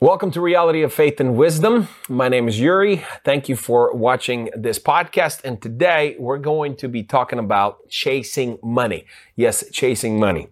Welcome 0.00 0.32
to 0.32 0.40
Reality 0.40 0.82
of 0.82 0.92
Faith 0.92 1.20
and 1.20 1.36
Wisdom. 1.36 1.88
My 2.08 2.28
name 2.28 2.48
is 2.48 2.58
Yuri. 2.58 3.04
Thank 3.24 3.48
you 3.48 3.54
for 3.54 3.94
watching 3.94 4.50
this 4.54 4.78
podcast. 4.78 5.40
And 5.44 5.62
today 5.62 6.16
we're 6.18 6.38
going 6.38 6.74
to 6.76 6.88
be 6.88 7.04
talking 7.04 7.38
about 7.38 7.88
chasing 7.88 8.58
money. 8.62 9.06
Yes, 9.36 9.64
chasing 9.70 10.18
money. 10.18 10.48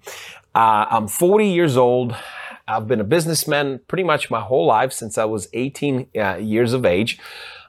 Uh, 0.54 0.86
I'm 0.88 1.08
40 1.08 1.48
years 1.48 1.76
old. 1.76 2.14
I've 2.68 2.86
been 2.86 3.00
a 3.00 3.04
businessman 3.04 3.80
pretty 3.88 4.04
much 4.04 4.30
my 4.30 4.40
whole 4.40 4.64
life 4.64 4.92
since 4.92 5.18
I 5.18 5.24
was 5.24 5.48
18 5.52 6.06
uh, 6.16 6.36
years 6.36 6.72
of 6.72 6.86
age. 6.86 7.18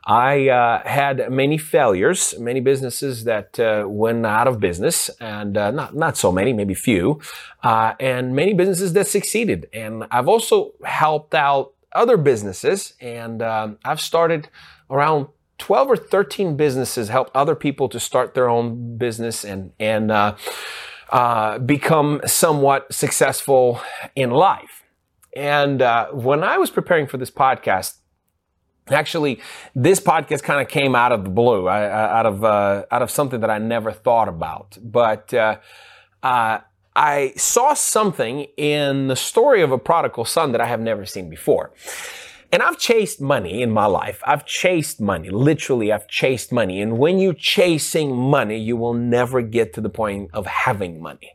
I 0.05 0.49
uh, 0.49 0.85
had 0.85 1.31
many 1.31 1.57
failures, 1.57 2.35
many 2.37 2.59
businesses 2.59 3.23
that 3.23 3.57
uh, 3.59 3.85
went 3.87 4.25
out 4.25 4.47
of 4.47 4.59
business, 4.59 5.09
and 5.21 5.57
uh, 5.57 5.71
not 5.71 5.95
not 5.95 6.17
so 6.17 6.31
many, 6.31 6.51
maybe 6.51 6.73
few, 6.73 7.21
uh, 7.63 7.93
and 7.99 8.35
many 8.35 8.53
businesses 8.53 8.93
that 8.93 9.07
succeeded. 9.07 9.69
And 9.71 10.05
I've 10.11 10.27
also 10.27 10.73
helped 10.83 11.33
out 11.33 11.73
other 11.93 12.17
businesses, 12.17 12.93
and 12.99 13.41
um, 13.41 13.77
I've 13.85 14.01
started 14.01 14.49
around 14.89 15.27
12 15.59 15.91
or 15.91 15.95
13 15.95 16.57
businesses, 16.57 17.07
helped 17.07 17.31
other 17.33 17.55
people 17.55 17.87
to 17.87 17.99
start 17.99 18.33
their 18.33 18.49
own 18.49 18.97
business 18.97 19.45
and 19.45 19.71
and 19.79 20.11
uh, 20.11 20.35
uh, 21.13 21.59
become 21.59 22.19
somewhat 22.25 22.93
successful 22.93 23.79
in 24.17 24.31
life. 24.31 24.83
And 25.33 25.81
when 26.11 26.43
I 26.43 26.57
was 26.57 26.69
preparing 26.69 27.07
for 27.07 27.17
this 27.17 27.31
podcast, 27.31 27.99
Actually, 28.89 29.39
this 29.73 29.99
podcast 29.99 30.43
kind 30.43 30.61
of 30.61 30.67
came 30.67 30.93
out 30.93 31.11
of 31.11 31.23
the 31.23 31.29
blue, 31.29 31.67
I, 31.67 31.89
out 31.89 32.25
of 32.25 32.43
uh, 32.43 32.83
out 32.91 33.01
of 33.01 33.09
something 33.09 33.39
that 33.39 33.49
I 33.49 33.57
never 33.57 33.91
thought 33.91 34.27
about. 34.27 34.77
But 34.81 35.33
uh, 35.33 35.57
uh, 36.21 36.59
I 36.95 37.33
saw 37.37 37.73
something 37.73 38.47
in 38.57 39.07
the 39.07 39.15
story 39.15 39.61
of 39.61 39.71
a 39.71 39.77
prodigal 39.77 40.25
son 40.25 40.51
that 40.51 40.61
I 40.61 40.67
have 40.67 40.81
never 40.81 41.05
seen 41.05 41.29
before. 41.29 41.71
And 42.51 42.61
I've 42.61 42.77
chased 42.77 43.19
money 43.19 43.63
in 43.63 43.71
my 43.71 43.87
life. 43.87 44.21
I've 44.27 44.45
chased 44.45 45.01
money. 45.01 45.31
Literally, 45.31 45.91
I've 45.91 46.07
chased 46.07 46.51
money. 46.51 46.81
And 46.81 46.99
when 46.99 47.17
you're 47.17 47.33
chasing 47.33 48.15
money, 48.15 48.59
you 48.59 48.77
will 48.77 48.93
never 48.93 49.41
get 49.41 49.73
to 49.73 49.81
the 49.81 49.89
point 49.89 50.29
of 50.33 50.45
having 50.45 51.01
money. 51.01 51.31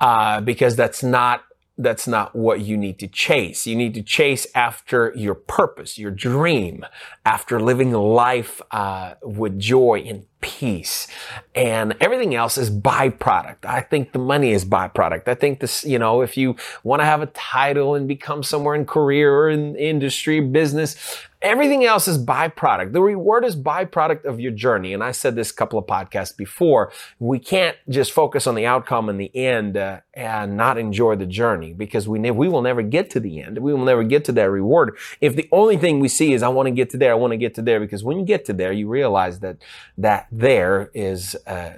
Uh, 0.00 0.40
because 0.40 0.76
that's 0.76 1.02
not 1.02 1.42
that's 1.82 2.06
not 2.06 2.34
what 2.34 2.60
you 2.60 2.76
need 2.76 2.98
to 3.00 3.08
chase. 3.08 3.66
You 3.66 3.76
need 3.76 3.94
to 3.94 4.02
chase 4.02 4.46
after 4.54 5.12
your 5.16 5.34
purpose, 5.34 5.98
your 5.98 6.10
dream, 6.10 6.84
after 7.24 7.60
living 7.60 7.92
life 7.92 8.60
uh, 8.70 9.14
with 9.22 9.58
joy 9.58 10.04
and 10.06 10.26
peace 10.42 11.06
and 11.54 11.94
everything 12.00 12.34
else 12.34 12.58
is 12.58 12.70
byproduct. 12.70 13.64
I 13.64 13.80
think 13.80 14.12
the 14.12 14.18
money 14.18 14.50
is 14.50 14.64
byproduct. 14.64 15.28
I 15.28 15.34
think 15.34 15.60
this, 15.60 15.84
you 15.84 15.98
know, 15.98 16.20
if 16.20 16.36
you 16.36 16.56
want 16.82 17.00
to 17.00 17.06
have 17.06 17.22
a 17.22 17.26
title 17.26 17.94
and 17.94 18.06
become 18.06 18.42
somewhere 18.42 18.74
in 18.74 18.84
career 18.84 19.34
or 19.34 19.48
in 19.48 19.76
industry, 19.76 20.40
business, 20.40 20.96
everything 21.42 21.84
else 21.84 22.08
is 22.08 22.18
byproduct. 22.18 22.92
The 22.92 23.02
reward 23.02 23.44
is 23.44 23.56
byproduct 23.56 24.24
of 24.24 24.40
your 24.40 24.52
journey. 24.52 24.94
And 24.94 25.02
I 25.02 25.12
said 25.12 25.34
this 25.34 25.50
a 25.50 25.54
couple 25.54 25.78
of 25.78 25.86
podcasts 25.86 26.36
before. 26.36 26.92
We 27.18 27.38
can't 27.38 27.76
just 27.88 28.12
focus 28.12 28.46
on 28.46 28.54
the 28.54 28.64
outcome 28.64 29.08
and 29.08 29.20
the 29.20 29.34
end 29.36 29.76
uh, 29.76 30.00
and 30.14 30.56
not 30.56 30.78
enjoy 30.78 31.16
the 31.16 31.26
journey 31.26 31.72
because 31.72 32.08
we 32.08 32.18
ne- 32.18 32.30
we 32.30 32.48
will 32.48 32.62
never 32.62 32.82
get 32.82 33.10
to 33.10 33.20
the 33.20 33.40
end. 33.40 33.58
We 33.58 33.72
will 33.72 33.84
never 33.84 34.04
get 34.04 34.24
to 34.26 34.32
that 34.32 34.50
reward 34.50 34.96
if 35.20 35.36
the 35.36 35.48
only 35.52 35.76
thing 35.76 36.00
we 36.00 36.08
see 36.08 36.32
is 36.32 36.42
I 36.42 36.48
want 36.48 36.66
to 36.68 36.72
get 36.72 36.90
to 36.90 36.96
there. 36.96 37.12
I 37.12 37.16
want 37.16 37.32
to 37.32 37.38
get 37.38 37.54
to 37.56 37.62
there 37.62 37.80
because 37.80 38.04
when 38.04 38.18
you 38.18 38.24
get 38.24 38.44
to 38.46 38.52
there, 38.52 38.72
you 38.72 38.88
realize 38.88 39.40
that 39.40 39.58
that 39.98 40.28
there 40.30 40.90
is 40.94 41.36
uh, 41.46 41.74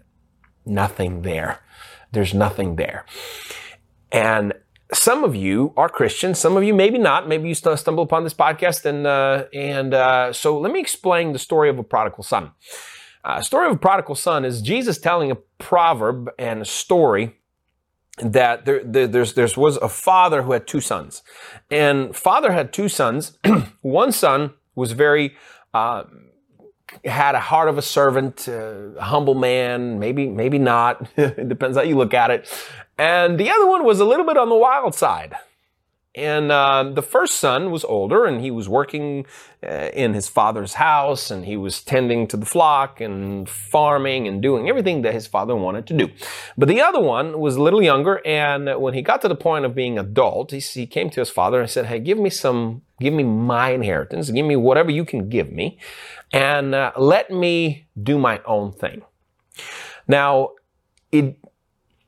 nothing 0.66 1.22
there. 1.22 1.60
There's 2.12 2.34
nothing 2.34 2.76
there. 2.76 3.04
And 4.12 4.52
some 4.92 5.24
of 5.24 5.34
you 5.34 5.72
are 5.76 5.88
Christians, 5.88 6.38
some 6.38 6.56
of 6.56 6.64
you 6.64 6.74
maybe 6.74 6.98
not. 6.98 7.28
Maybe 7.28 7.48
you 7.48 7.54
stumble 7.54 8.02
upon 8.02 8.24
this 8.24 8.34
podcast, 8.34 8.84
and 8.84 9.06
uh, 9.06 9.44
and 9.52 9.94
uh, 9.94 10.32
so 10.32 10.58
let 10.58 10.72
me 10.72 10.80
explain 10.80 11.32
the 11.32 11.38
story 11.38 11.68
of 11.68 11.78
a 11.78 11.82
prodigal 11.82 12.22
son. 12.22 12.52
Uh, 13.24 13.40
story 13.40 13.66
of 13.66 13.72
a 13.72 13.78
prodigal 13.78 14.14
son 14.14 14.44
is 14.44 14.60
Jesus 14.60 14.98
telling 14.98 15.30
a 15.30 15.36
proverb 15.58 16.30
and 16.38 16.60
a 16.60 16.66
story 16.66 17.36
that 18.18 18.66
there, 18.66 18.84
there 18.84 19.06
there's 19.06 19.34
there 19.34 19.48
was 19.56 19.76
a 19.78 19.88
father 19.88 20.42
who 20.42 20.52
had 20.52 20.66
two 20.66 20.80
sons, 20.80 21.22
and 21.70 22.14
father 22.14 22.52
had 22.52 22.72
two 22.72 22.88
sons. 22.88 23.38
One 23.80 24.12
son 24.12 24.52
was 24.74 24.92
very 24.92 25.34
uh, 25.72 26.04
had 27.04 27.34
a 27.34 27.40
heart 27.40 27.68
of 27.68 27.78
a 27.78 27.82
servant, 27.82 28.48
uh, 28.48 28.92
a 28.96 29.02
humble 29.02 29.34
man, 29.34 29.98
maybe, 29.98 30.28
maybe 30.28 30.58
not. 30.58 31.08
it 31.16 31.48
depends 31.48 31.76
how 31.76 31.82
you 31.82 31.96
look 31.96 32.14
at 32.14 32.30
it. 32.30 32.48
And 32.98 33.38
the 33.38 33.50
other 33.50 33.66
one 33.66 33.84
was 33.84 34.00
a 34.00 34.04
little 34.04 34.26
bit 34.26 34.36
on 34.36 34.48
the 34.48 34.56
wild 34.56 34.94
side. 34.94 35.34
And 36.16 36.52
uh, 36.52 36.92
the 36.94 37.02
first 37.02 37.40
son 37.40 37.72
was 37.72 37.82
older 37.84 38.24
and 38.24 38.40
he 38.40 38.52
was 38.52 38.68
working 38.68 39.26
uh, 39.66 39.90
in 39.92 40.14
his 40.14 40.28
father's 40.28 40.74
house 40.74 41.28
and 41.28 41.44
he 41.44 41.56
was 41.56 41.82
tending 41.82 42.28
to 42.28 42.36
the 42.36 42.46
flock 42.46 43.00
and 43.00 43.48
farming 43.48 44.28
and 44.28 44.40
doing 44.40 44.68
everything 44.68 45.02
that 45.02 45.12
his 45.12 45.26
father 45.26 45.56
wanted 45.56 45.88
to 45.88 45.94
do. 45.94 46.10
But 46.56 46.68
the 46.68 46.80
other 46.80 47.00
one 47.00 47.40
was 47.40 47.56
a 47.56 47.62
little 47.62 47.82
younger 47.82 48.20
and 48.24 48.80
when 48.80 48.94
he 48.94 49.02
got 49.02 49.22
to 49.22 49.28
the 49.28 49.34
point 49.34 49.64
of 49.64 49.74
being 49.74 49.98
adult, 49.98 50.52
he, 50.52 50.60
he 50.60 50.86
came 50.86 51.10
to 51.10 51.20
his 51.20 51.30
father 51.30 51.60
and 51.60 51.68
said, 51.68 51.86
Hey, 51.86 51.98
give 51.98 52.18
me 52.18 52.30
some, 52.30 52.82
give 53.00 53.12
me 53.12 53.24
my 53.24 53.70
inheritance, 53.70 54.30
give 54.30 54.46
me 54.46 54.54
whatever 54.54 54.92
you 54.92 55.04
can 55.04 55.28
give 55.28 55.50
me 55.50 55.80
and 56.32 56.76
uh, 56.76 56.92
let 56.96 57.28
me 57.32 57.86
do 58.00 58.18
my 58.18 58.40
own 58.44 58.70
thing. 58.70 59.02
Now, 60.06 60.50
it, 61.10 61.38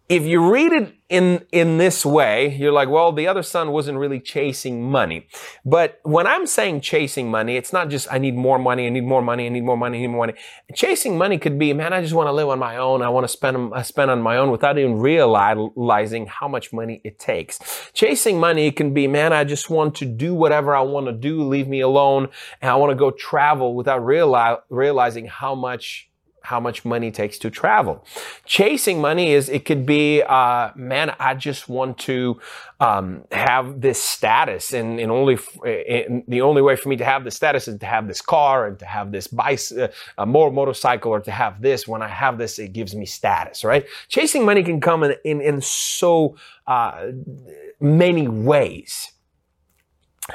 if 0.09 0.23
you 0.23 0.53
read 0.53 0.73
it 0.73 0.95
in, 1.09 1.45
in 1.51 1.79
this 1.79 2.07
way, 2.07 2.55
you're 2.57 2.73
like, 2.73 2.89
well, 2.89 3.11
the 3.13 3.27
other 3.27 3.43
son 3.43 3.73
wasn't 3.73 3.99
really 3.99 4.21
chasing 4.21 4.89
money. 4.89 5.27
But 5.65 5.99
when 6.05 6.27
I'm 6.29 6.47
saying 6.47 6.83
chasing 6.83 7.29
money, 7.29 7.57
it's 7.57 7.73
not 7.73 7.91
just, 7.91 8.13
I 8.13 8.19
need 8.19 8.37
more 8.37 8.59
money, 8.59 8.87
I 8.87 8.91
need 8.91 9.05
more 9.05 9.23
money, 9.23 9.47
I 9.47 9.49
need 9.49 9.65
more 9.65 9.77
money, 9.77 9.99
I 9.99 10.01
need 10.03 10.09
more 10.09 10.27
money. 10.27 10.39
Chasing 10.75 11.19
money 11.19 11.39
could 11.39 11.59
be, 11.59 11.73
man, 11.73 11.93
I 11.93 12.03
just 12.03 12.15
want 12.15 12.29
to 12.29 12.33
live 12.33 12.49
on 12.49 12.59
my 12.59 12.77
own. 12.77 13.03
I 13.03 13.09
want 13.09 13.25
to 13.25 13.29
spend, 13.29 13.73
spend 13.85 14.11
on 14.11 14.23
my 14.23 14.37
own 14.37 14.53
without 14.53 14.79
even 14.79 14.99
realizing 14.99 16.27
how 16.27 16.47
much 16.47 16.73
money 16.73 17.01
it 17.03 17.19
takes. 17.19 17.91
Chasing 17.93 18.39
money 18.39 18.71
can 18.71 18.95
be, 18.95 19.09
man, 19.09 19.33
I 19.33 19.43
just 19.43 19.71
want 19.71 19.97
to 19.97 20.05
do 20.05 20.35
whatever 20.35 20.75
I 20.75 20.83
want 20.83 21.07
to 21.07 21.13
do, 21.13 21.43
leave 21.43 21.67
me 21.67 21.81
alone, 21.81 22.29
and 22.63 22.71
I 22.71 22.77
want 22.77 22.91
to 22.91 22.97
go 22.97 23.11
travel 23.11 23.75
without 23.75 24.03
reali- 24.03 24.61
realizing 24.71 25.27
how 25.27 25.57
much 25.57 26.11
how 26.47 26.61
much 26.61 26.85
money 26.85 27.11
takes 27.11 27.39
to 27.39 27.51
travel. 27.51 28.05
Chasing 28.45 29.01
money 29.01 29.33
is, 29.33 29.49
it 29.49 29.65
could 29.65 29.85
be, 29.85 30.23
uh, 30.23 30.71
man, 30.77 31.15
I 31.19 31.35
just 31.35 31.69
want 31.69 31.99
to, 32.09 32.41
um, 32.79 33.25
have 33.33 33.81
this 33.81 34.01
status 34.01 34.73
and, 34.73 35.01
and 35.01 35.11
only, 35.11 35.39
and 35.65 36.23
the 36.29 36.43
only 36.43 36.63
way 36.63 36.77
for 36.77 36.89
me 36.89 36.97
to 36.97 37.05
have 37.05 37.25
this 37.25 37.35
status 37.35 37.67
is 37.67 37.79
to 37.81 37.87
have 37.87 38.07
this 38.07 38.21
car 38.21 38.67
and 38.69 38.79
to 38.79 38.87
have 38.87 39.11
this 39.11 39.27
bicycle, 39.27 39.89
uh, 40.19 40.27
more 40.27 40.53
motorcycle 40.53 41.11
or 41.11 41.21
to 41.21 41.33
have 41.33 41.61
this. 41.61 41.89
When 41.89 42.03
I 42.03 42.09
have 42.09 42.39
this, 42.39 42.59
it 42.59 42.73
gives 42.73 42.95
me 42.95 43.07
status, 43.07 43.65
right? 43.65 43.85
Chasing 44.09 44.45
money 44.45 44.63
can 44.63 44.81
come 44.81 45.03
in, 45.03 45.15
in, 45.25 45.41
in 45.41 45.61
so, 45.61 46.37
uh, 46.67 47.13
many 47.81 48.29
ways. 48.29 49.13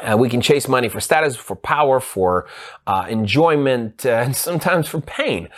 Uh, 0.02 0.18
we 0.18 0.30
can 0.30 0.40
chase 0.40 0.68
money 0.70 0.88
for 0.88 1.02
status, 1.02 1.36
for 1.36 1.56
power, 1.56 2.00
for 2.00 2.48
uh, 2.88 3.06
enjoyment, 3.10 4.06
uh, 4.06 4.24
and 4.24 4.36
sometimes 4.36 4.88
for 4.88 5.02
pain. 5.02 5.50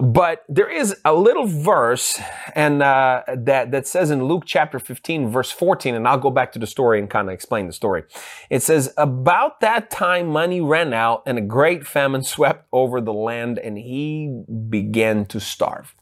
But 0.00 0.44
there 0.48 0.70
is 0.70 0.94
a 1.04 1.12
little 1.12 1.46
verse 1.46 2.20
and 2.54 2.82
uh, 2.84 3.24
that 3.34 3.72
that 3.72 3.86
says 3.88 4.12
in 4.12 4.24
Luke 4.24 4.44
chapter 4.46 4.78
15 4.78 5.28
verse 5.28 5.50
14 5.50 5.96
and 5.96 6.06
I'll 6.06 6.18
go 6.18 6.30
back 6.30 6.52
to 6.52 6.60
the 6.60 6.68
story 6.68 7.00
and 7.00 7.10
kind 7.10 7.28
of 7.28 7.34
explain 7.34 7.66
the 7.66 7.72
story. 7.72 8.04
It 8.48 8.62
says 8.62 8.94
about 8.96 9.58
that 9.60 9.90
time 9.90 10.28
money 10.28 10.60
ran 10.60 10.92
out 10.92 11.24
and 11.26 11.36
a 11.36 11.40
great 11.40 11.84
famine 11.84 12.22
swept 12.22 12.68
over 12.72 13.00
the 13.00 13.12
land 13.12 13.58
and 13.58 13.76
he 13.76 14.44
began 14.68 15.26
to 15.26 15.40
starve. 15.40 15.96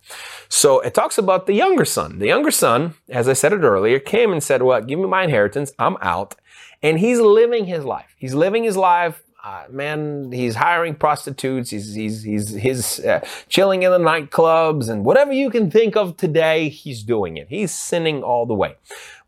So 0.51 0.81
it 0.81 0.93
talks 0.93 1.17
about 1.17 1.47
the 1.47 1.55
younger 1.55 1.87
son. 1.87 2.19
The 2.19 2.27
younger 2.27 2.51
son, 2.51 2.95
as 3.09 3.29
I 3.29 3.33
said 3.33 3.55
it 3.55 3.61
earlier, 3.61 3.99
came 3.99 4.31
and 4.31 4.43
said, 4.43 4.63
"Well, 4.63 4.83
give 4.83 4.99
me 4.99 5.07
my 5.07 5.25
inheritance. 5.25 5.73
I'm 5.79 5.97
out." 6.03 6.35
And 6.83 6.99
he's 6.99 7.19
living 7.19 7.65
his 7.65 7.85
life. 7.85 8.15
He's 8.19 8.35
living 8.35 8.65
his 8.65 8.77
life 8.77 9.23
uh, 9.47 9.65
man, 9.71 10.33
he's 10.33 10.57
hiring 10.57 10.97
prostitutes. 10.97 11.71
He's 11.71 11.95
he's 11.95 12.25
he's 12.25 12.53
he's 12.53 12.99
uh, 13.05 13.21
chilling 13.49 13.85
in 13.85 13.93
the 13.93 13.99
nightclubs 13.99 14.89
and 14.89 15.05
whatever 15.05 15.33
you 15.33 15.51
can 15.51 15.71
think 15.71 15.95
of 15.95 16.17
today, 16.17 16.69
he's 16.69 17.05
doing 17.05 17.37
it. 17.37 17.47
He's 17.49 17.73
sinning 17.73 18.25
all 18.25 18.45
the 18.47 18.55
way, 18.55 18.75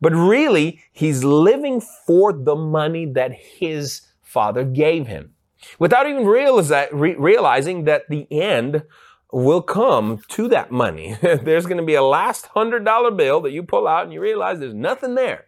but 0.00 0.12
really, 0.12 0.80
he's 0.90 1.22
living 1.22 1.80
for 2.04 2.32
the 2.32 2.56
money 2.56 3.06
that 3.06 3.30
his 3.32 4.08
father 4.20 4.64
gave 4.64 5.06
him, 5.06 5.34
without 5.78 6.08
even 6.08 6.26
realizing 6.26 7.84
that 7.84 8.08
the 8.08 8.26
end 8.32 8.82
will 9.32 9.62
come 9.62 10.20
to 10.30 10.48
that 10.48 10.72
money. 10.72 11.16
there's 11.22 11.66
going 11.66 11.80
to 11.80 11.86
be 11.86 11.94
a 11.94 12.02
last 12.02 12.46
hundred 12.46 12.84
dollar 12.84 13.12
bill 13.12 13.40
that 13.42 13.52
you 13.52 13.62
pull 13.62 13.86
out 13.86 14.02
and 14.02 14.12
you 14.12 14.20
realize 14.20 14.58
there's 14.58 14.74
nothing 14.74 15.14
there. 15.14 15.44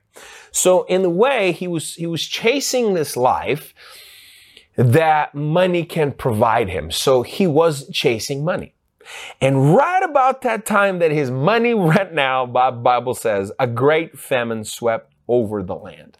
So 0.53 0.85
in 0.85 1.03
the 1.03 1.11
way 1.11 1.51
he 1.51 1.67
was 1.67 1.95
he 1.95 2.07
was 2.07 2.25
chasing 2.25 2.95
this 2.95 3.17
life 3.17 3.75
that 4.81 5.35
money 5.35 5.85
can 5.85 6.11
provide 6.11 6.71
him. 6.71 6.91
So 6.91 7.23
he 7.23 7.47
was 7.47 7.87
chasing 7.91 8.44
money. 8.44 8.75
And 9.41 9.75
right 9.75 10.03
about 10.03 10.41
that 10.43 10.65
time 10.65 11.00
that 11.00 11.11
his 11.11 11.31
money 11.31 11.75
ran 11.75 12.19
out, 12.19 12.53
Bible 12.53 13.15
says, 13.15 13.53
a 13.59 13.67
great 13.67 14.19
famine 14.19 14.65
swept 14.65 15.12
over 15.29 15.62
the 15.62 15.75
land. 15.75 16.17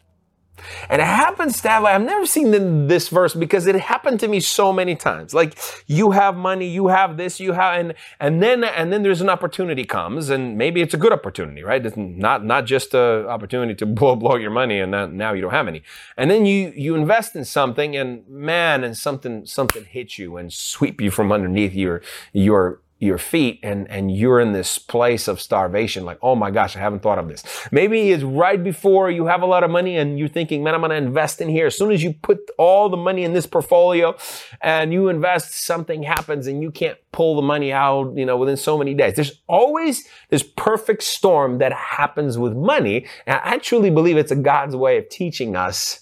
And 0.89 1.01
it 1.01 1.07
happens 1.07 1.61
to 1.63 1.69
have, 1.69 1.85
I've 1.85 2.03
never 2.03 2.27
seen 2.27 2.87
this 2.87 3.09
verse 3.09 3.35
because 3.35 3.67
it 3.67 3.75
happened 3.77 4.21
to 4.21 4.29
me 4.29 4.41
so 4.41 4.73
many 4.73 4.97
times. 4.97 5.35
Like 5.35 5.59
you 5.87 6.13
have 6.13 6.37
money, 6.37 6.67
you 6.69 6.89
have 6.89 7.17
this, 7.17 7.41
you 7.41 7.53
have, 7.53 7.79
and, 7.79 7.95
and 8.19 8.43
then, 8.43 8.65
and 8.65 8.93
then 8.93 9.03
there's 9.03 9.21
an 9.21 9.29
opportunity 9.29 9.85
comes 9.85 10.31
and 10.31 10.57
maybe 10.57 10.81
it's 10.81 10.95
a 10.95 10.99
good 10.99 11.13
opportunity, 11.13 11.63
right? 11.63 11.85
It's 11.85 11.97
not, 11.97 12.45
not 12.45 12.67
just 12.67 12.95
an 12.95 13.27
opportunity 13.27 13.75
to 13.77 13.87
blow, 14.01 14.17
blow 14.17 14.37
your 14.37 14.51
money 14.51 14.81
and 14.81 14.91
now 15.17 15.33
you 15.33 15.41
don't 15.41 15.51
have 15.51 15.69
any. 15.69 15.83
And 16.17 16.31
then 16.31 16.47
you, 16.47 16.73
you 16.77 16.95
invest 16.95 17.35
in 17.37 17.45
something 17.45 17.97
and 17.97 18.29
man, 18.29 18.85
and 18.85 18.97
something, 18.97 19.47
something 19.47 19.85
hits 19.85 20.19
you 20.19 20.37
and 20.37 20.53
sweep 20.53 21.01
you 21.01 21.11
from 21.11 21.33
underneath 21.33 21.75
your, 21.75 22.03
your, 22.33 22.81
your 23.01 23.17
feet 23.17 23.59
and, 23.63 23.91
and 23.91 24.15
you're 24.15 24.41
in 24.41 24.53
this 24.53 24.79
place 24.79 25.27
of 25.27 25.41
starvation. 25.41 26.05
Like, 26.05 26.19
oh 26.21 26.37
my 26.37 26.51
gosh, 26.51 26.77
I 26.77 26.81
haven't 26.81 27.01
thought 27.01 27.19
of 27.19 27.29
this. 27.29 27.43
Maybe 27.73 28.11
it's 28.11 28.23
right 28.23 28.63
before 28.63 29.11
you 29.11 29.25
have 29.25 29.41
a 29.41 29.47
lot 29.47 29.65
of 29.65 29.71
money 29.71 29.97
and 29.97 30.19
you're 30.19 30.29
thinking, 30.29 30.63
man, 30.63 30.75
I'm 30.75 30.83
going 30.83 30.91
to 30.91 30.97
invest 30.97 31.41
in 31.41 31.49
here. 31.49 31.67
As 31.67 31.79
soon 31.79 31.93
as 31.93 32.03
you 32.03 32.13
put 32.13 32.39
all 32.59 32.91
the 32.91 32.99
money 32.99 33.25
in 33.25 33.33
this 33.33 33.47
portfolio 33.47 34.17
and 34.61 34.93
you 34.93 35.09
invest, 35.09 35.65
something 35.65 36.03
happens 36.03 36.47
and 36.47 36.63
you 36.63 36.71
can't 36.71 36.99
pull 37.11 37.37
the 37.37 37.43
money 37.43 37.73
out, 37.73 38.13
you 38.17 38.27
know, 38.27 38.37
within 38.37 38.59
so 38.59 38.77
many 38.77 38.93
days. 38.93 39.15
There's 39.15 39.41
always 39.47 40.07
this 40.29 40.43
perfect 40.43 41.03
storm 41.03 41.57
that 41.59 41.73
happens 41.73 42.37
with 42.37 42.55
money. 42.55 43.07
And 43.27 43.41
I 43.43 43.57
truly 43.59 43.89
believe 43.89 44.19
it's 44.19 44.31
a 44.31 44.37
God's 44.37 44.77
way 44.77 44.99
of 44.99 45.09
teaching 45.09 45.57
us 45.57 46.01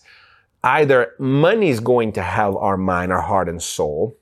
either 0.64 1.14
money 1.20 1.68
is 1.68 1.78
going 1.78 2.10
to 2.10 2.22
have 2.22 2.56
our 2.56 2.76
mind, 2.76 3.12
our 3.12 3.22
heart 3.22 3.48
and 3.48 3.62
soul, 3.62 4.18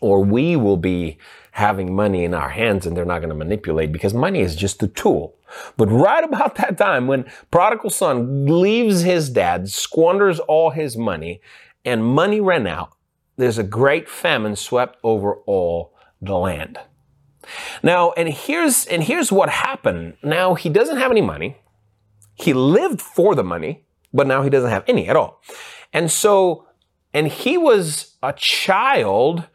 or 0.00 0.24
we 0.24 0.56
will 0.56 0.76
be 0.76 1.18
having 1.52 1.94
money 1.94 2.24
in 2.24 2.34
our 2.34 2.50
hands 2.50 2.86
and 2.86 2.96
they're 2.96 3.04
not 3.04 3.18
going 3.18 3.28
to 3.30 3.34
manipulate 3.34 3.92
because 3.92 4.14
money 4.14 4.40
is 4.40 4.54
just 4.54 4.82
a 4.82 4.88
tool. 4.88 5.36
But 5.76 5.86
right 5.86 6.22
about 6.22 6.54
that 6.56 6.78
time 6.78 7.06
when 7.06 7.24
prodigal 7.50 7.90
son 7.90 8.46
leaves 8.46 9.02
his 9.02 9.30
dad, 9.30 9.68
squanders 9.68 10.38
all 10.40 10.70
his 10.70 10.96
money 10.96 11.40
and 11.84 12.04
money 12.04 12.40
ran 12.40 12.66
out, 12.66 12.92
there's 13.36 13.58
a 13.58 13.64
great 13.64 14.08
famine 14.08 14.56
swept 14.56 14.98
over 15.02 15.34
all 15.46 15.94
the 16.20 16.36
land. 16.36 16.78
Now, 17.82 18.12
and 18.12 18.28
here's, 18.28 18.84
and 18.86 19.02
here's 19.02 19.32
what 19.32 19.48
happened. 19.48 20.16
Now 20.22 20.54
he 20.54 20.68
doesn't 20.68 20.98
have 20.98 21.10
any 21.10 21.22
money. 21.22 21.56
He 22.34 22.52
lived 22.52 23.00
for 23.00 23.34
the 23.34 23.44
money, 23.44 23.84
but 24.12 24.26
now 24.26 24.42
he 24.42 24.50
doesn't 24.50 24.70
have 24.70 24.84
any 24.86 25.08
at 25.08 25.16
all. 25.16 25.42
And 25.92 26.10
so, 26.10 26.66
and 27.12 27.26
he 27.26 27.56
was 27.56 28.16
a 28.22 28.32
child 28.32 29.48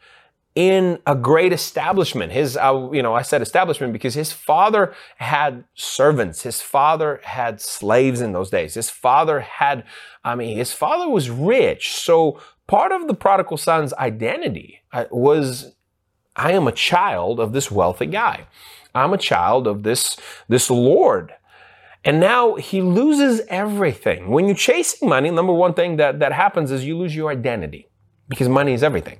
in 0.54 1.00
a 1.06 1.16
great 1.16 1.52
establishment. 1.52 2.32
His, 2.32 2.56
uh, 2.56 2.88
you 2.92 3.02
know, 3.02 3.14
I 3.14 3.22
said 3.22 3.42
establishment 3.42 3.92
because 3.92 4.14
his 4.14 4.32
father 4.32 4.94
had 5.16 5.64
servants. 5.74 6.42
His 6.42 6.60
father 6.60 7.20
had 7.24 7.60
slaves 7.60 8.20
in 8.20 8.32
those 8.32 8.50
days. 8.50 8.74
His 8.74 8.88
father 8.88 9.40
had, 9.40 9.84
I 10.22 10.34
mean, 10.36 10.56
his 10.56 10.72
father 10.72 11.08
was 11.08 11.28
rich. 11.28 11.94
So 11.94 12.40
part 12.68 12.92
of 12.92 13.08
the 13.08 13.14
prodigal 13.14 13.56
son's 13.56 13.92
identity 13.94 14.82
uh, 14.92 15.06
was, 15.10 15.74
I 16.36 16.52
am 16.52 16.68
a 16.68 16.72
child 16.72 17.40
of 17.40 17.52
this 17.52 17.70
wealthy 17.70 18.06
guy. 18.06 18.46
I'm 18.94 19.12
a 19.12 19.18
child 19.18 19.66
of 19.66 19.82
this, 19.82 20.16
this 20.48 20.70
Lord. 20.70 21.34
And 22.04 22.20
now 22.20 22.54
he 22.54 22.80
loses 22.80 23.40
everything. 23.48 24.28
When 24.28 24.46
you're 24.46 24.54
chasing 24.54 25.08
money, 25.08 25.30
number 25.30 25.52
one 25.52 25.74
thing 25.74 25.96
that, 25.96 26.20
that 26.20 26.32
happens 26.32 26.70
is 26.70 26.84
you 26.84 26.96
lose 26.96 27.16
your 27.16 27.30
identity 27.30 27.88
because 28.28 28.48
money 28.48 28.72
is 28.72 28.82
everything. 28.82 29.18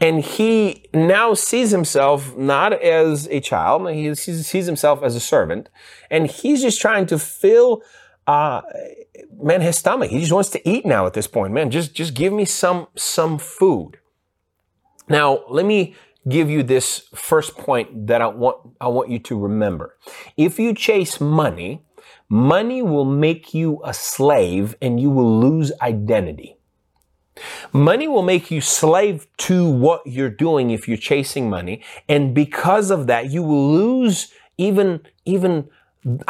And 0.00 0.20
he 0.20 0.86
now 0.94 1.34
sees 1.34 1.70
himself 1.70 2.36
not 2.36 2.72
as 2.72 3.26
a 3.28 3.40
child, 3.40 3.90
he 3.90 4.14
sees 4.14 4.66
himself 4.66 5.02
as 5.02 5.14
a 5.16 5.20
servant, 5.20 5.68
and 6.10 6.26
he's 6.26 6.62
just 6.62 6.80
trying 6.80 7.06
to 7.06 7.18
fill, 7.18 7.82
uh, 8.26 8.62
man, 9.40 9.60
his 9.60 9.76
stomach. 9.76 10.10
He 10.10 10.20
just 10.20 10.32
wants 10.32 10.50
to 10.50 10.68
eat 10.68 10.86
now 10.86 11.06
at 11.06 11.12
this 11.12 11.26
point. 11.26 11.52
Man, 11.52 11.70
just, 11.70 11.94
just 11.94 12.14
give 12.14 12.32
me 12.32 12.44
some, 12.44 12.86
some 12.96 13.38
food. 13.38 13.98
Now, 15.08 15.40
let 15.48 15.64
me 15.64 15.94
give 16.28 16.50
you 16.50 16.62
this 16.62 17.08
first 17.14 17.56
point 17.56 18.06
that 18.06 18.20
I 18.20 18.26
want, 18.26 18.58
I 18.80 18.88
want 18.88 19.10
you 19.10 19.18
to 19.20 19.38
remember. 19.38 19.96
If 20.36 20.58
you 20.58 20.74
chase 20.74 21.20
money, 21.20 21.82
money 22.28 22.82
will 22.82 23.06
make 23.06 23.54
you 23.54 23.80
a 23.84 23.94
slave 23.94 24.76
and 24.82 25.00
you 25.00 25.10
will 25.10 25.40
lose 25.40 25.72
identity. 25.80 26.57
Money 27.72 28.08
will 28.08 28.22
make 28.22 28.50
you 28.50 28.60
slave 28.60 29.26
to 29.36 29.68
what 29.68 30.06
you're 30.06 30.30
doing 30.30 30.70
if 30.70 30.88
you're 30.88 30.96
chasing 30.96 31.50
money. 31.50 31.82
And 32.08 32.34
because 32.34 32.90
of 32.90 33.06
that, 33.06 33.30
you 33.30 33.42
will 33.42 33.72
lose 33.72 34.32
even, 34.56 35.00
even 35.24 35.68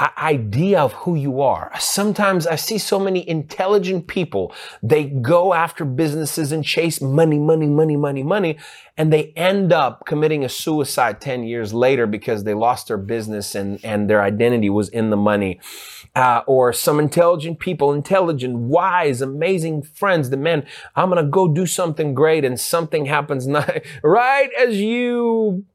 idea 0.08 0.80
of 0.80 0.94
who 0.94 1.14
you 1.14 1.42
are. 1.42 1.70
Sometimes 1.78 2.46
I 2.46 2.56
see 2.56 2.78
so 2.78 2.98
many 2.98 3.28
intelligent 3.28 4.06
people. 4.06 4.54
They 4.82 5.04
go 5.04 5.52
after 5.52 5.84
businesses 5.84 6.52
and 6.52 6.64
chase 6.64 7.02
money, 7.02 7.38
money, 7.38 7.66
money, 7.66 7.96
money, 7.96 8.22
money. 8.22 8.58
And 8.96 9.12
they 9.12 9.32
end 9.36 9.72
up 9.72 10.06
committing 10.06 10.42
a 10.42 10.48
suicide 10.48 11.20
10 11.20 11.44
years 11.44 11.74
later 11.74 12.06
because 12.06 12.44
they 12.44 12.54
lost 12.54 12.88
their 12.88 12.96
business 12.96 13.54
and, 13.54 13.78
and 13.84 14.08
their 14.08 14.22
identity 14.22 14.70
was 14.70 14.88
in 14.88 15.10
the 15.10 15.16
money. 15.16 15.60
Uh, 16.16 16.42
or 16.46 16.72
some 16.72 16.98
intelligent 16.98 17.60
people, 17.60 17.92
intelligent, 17.92 18.56
wise, 18.56 19.20
amazing 19.20 19.82
friends. 19.82 20.30
The 20.30 20.38
man, 20.38 20.66
I'm 20.96 21.10
going 21.10 21.22
to 21.22 21.30
go 21.30 21.46
do 21.46 21.66
something 21.66 22.14
great 22.14 22.44
and 22.44 22.58
something 22.58 23.04
happens 23.04 23.46
not, 23.46 23.82
right 24.02 24.50
as 24.58 24.80
you 24.80 25.66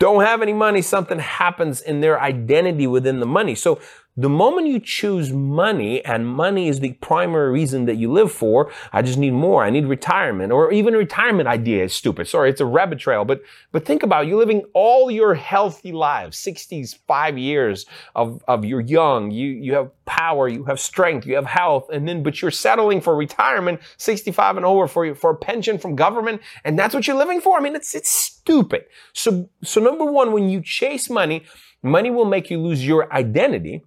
don't 0.00 0.24
have 0.24 0.40
any 0.40 0.54
money, 0.54 0.80
something 0.82 1.18
happens 1.18 1.82
in 1.82 2.00
their 2.00 2.20
identity 2.20 2.86
within 2.86 3.20
the 3.20 3.26
money. 3.26 3.54
So 3.54 3.80
the 4.16 4.28
moment 4.28 4.66
you 4.66 4.80
choose 4.80 5.32
money 5.32 6.04
and 6.04 6.26
money 6.26 6.68
is 6.68 6.80
the 6.80 6.92
primary 6.94 7.50
reason 7.52 7.84
that 7.86 7.94
you 7.94 8.10
live 8.10 8.32
for, 8.32 8.70
I 8.92 9.02
just 9.02 9.18
need 9.18 9.30
more. 9.30 9.62
I 9.64 9.70
need 9.70 9.86
retirement 9.86 10.52
or 10.52 10.72
even 10.72 10.94
retirement 10.94 11.48
idea 11.48 11.84
is 11.84 11.94
stupid. 11.94 12.26
Sorry, 12.26 12.50
it's 12.50 12.60
a 12.60 12.66
rabbit 12.66 12.98
trail, 12.98 13.24
but, 13.24 13.40
but 13.70 13.86
think 13.86 14.02
about 14.02 14.26
you 14.26 14.36
living 14.36 14.64
all 14.74 15.12
your 15.12 15.34
healthy 15.34 15.92
lives, 15.92 16.36
60s, 16.38 16.98
five 17.06 17.38
years 17.38 17.86
of, 18.16 18.42
of 18.48 18.64
your 18.64 18.80
young. 18.80 19.30
You, 19.30 19.48
you 19.48 19.74
have 19.74 19.90
power, 20.06 20.48
you 20.48 20.64
have 20.64 20.80
strength, 20.80 21.24
you 21.24 21.36
have 21.36 21.46
health, 21.46 21.88
and 21.90 22.08
then, 22.08 22.24
but 22.24 22.42
you're 22.42 22.50
settling 22.50 23.00
for 23.00 23.14
retirement, 23.14 23.80
65 23.96 24.56
and 24.56 24.66
over 24.66 24.88
for, 24.88 25.14
for 25.14 25.30
a 25.30 25.36
pension 25.36 25.78
from 25.78 25.94
government. 25.94 26.42
And 26.64 26.76
that's 26.76 26.94
what 26.94 27.06
you're 27.06 27.16
living 27.16 27.40
for. 27.40 27.56
I 27.56 27.60
mean, 27.62 27.76
it's, 27.76 27.94
it's 27.94 28.10
stupid. 28.10 28.86
So, 29.12 29.48
so 29.62 29.80
number 29.80 30.04
one, 30.04 30.32
when 30.32 30.48
you 30.48 30.60
chase 30.60 31.08
money, 31.08 31.44
money 31.82 32.10
will 32.10 32.24
make 32.24 32.50
you 32.50 32.60
lose 32.60 32.84
your 32.84 33.10
identity 33.12 33.84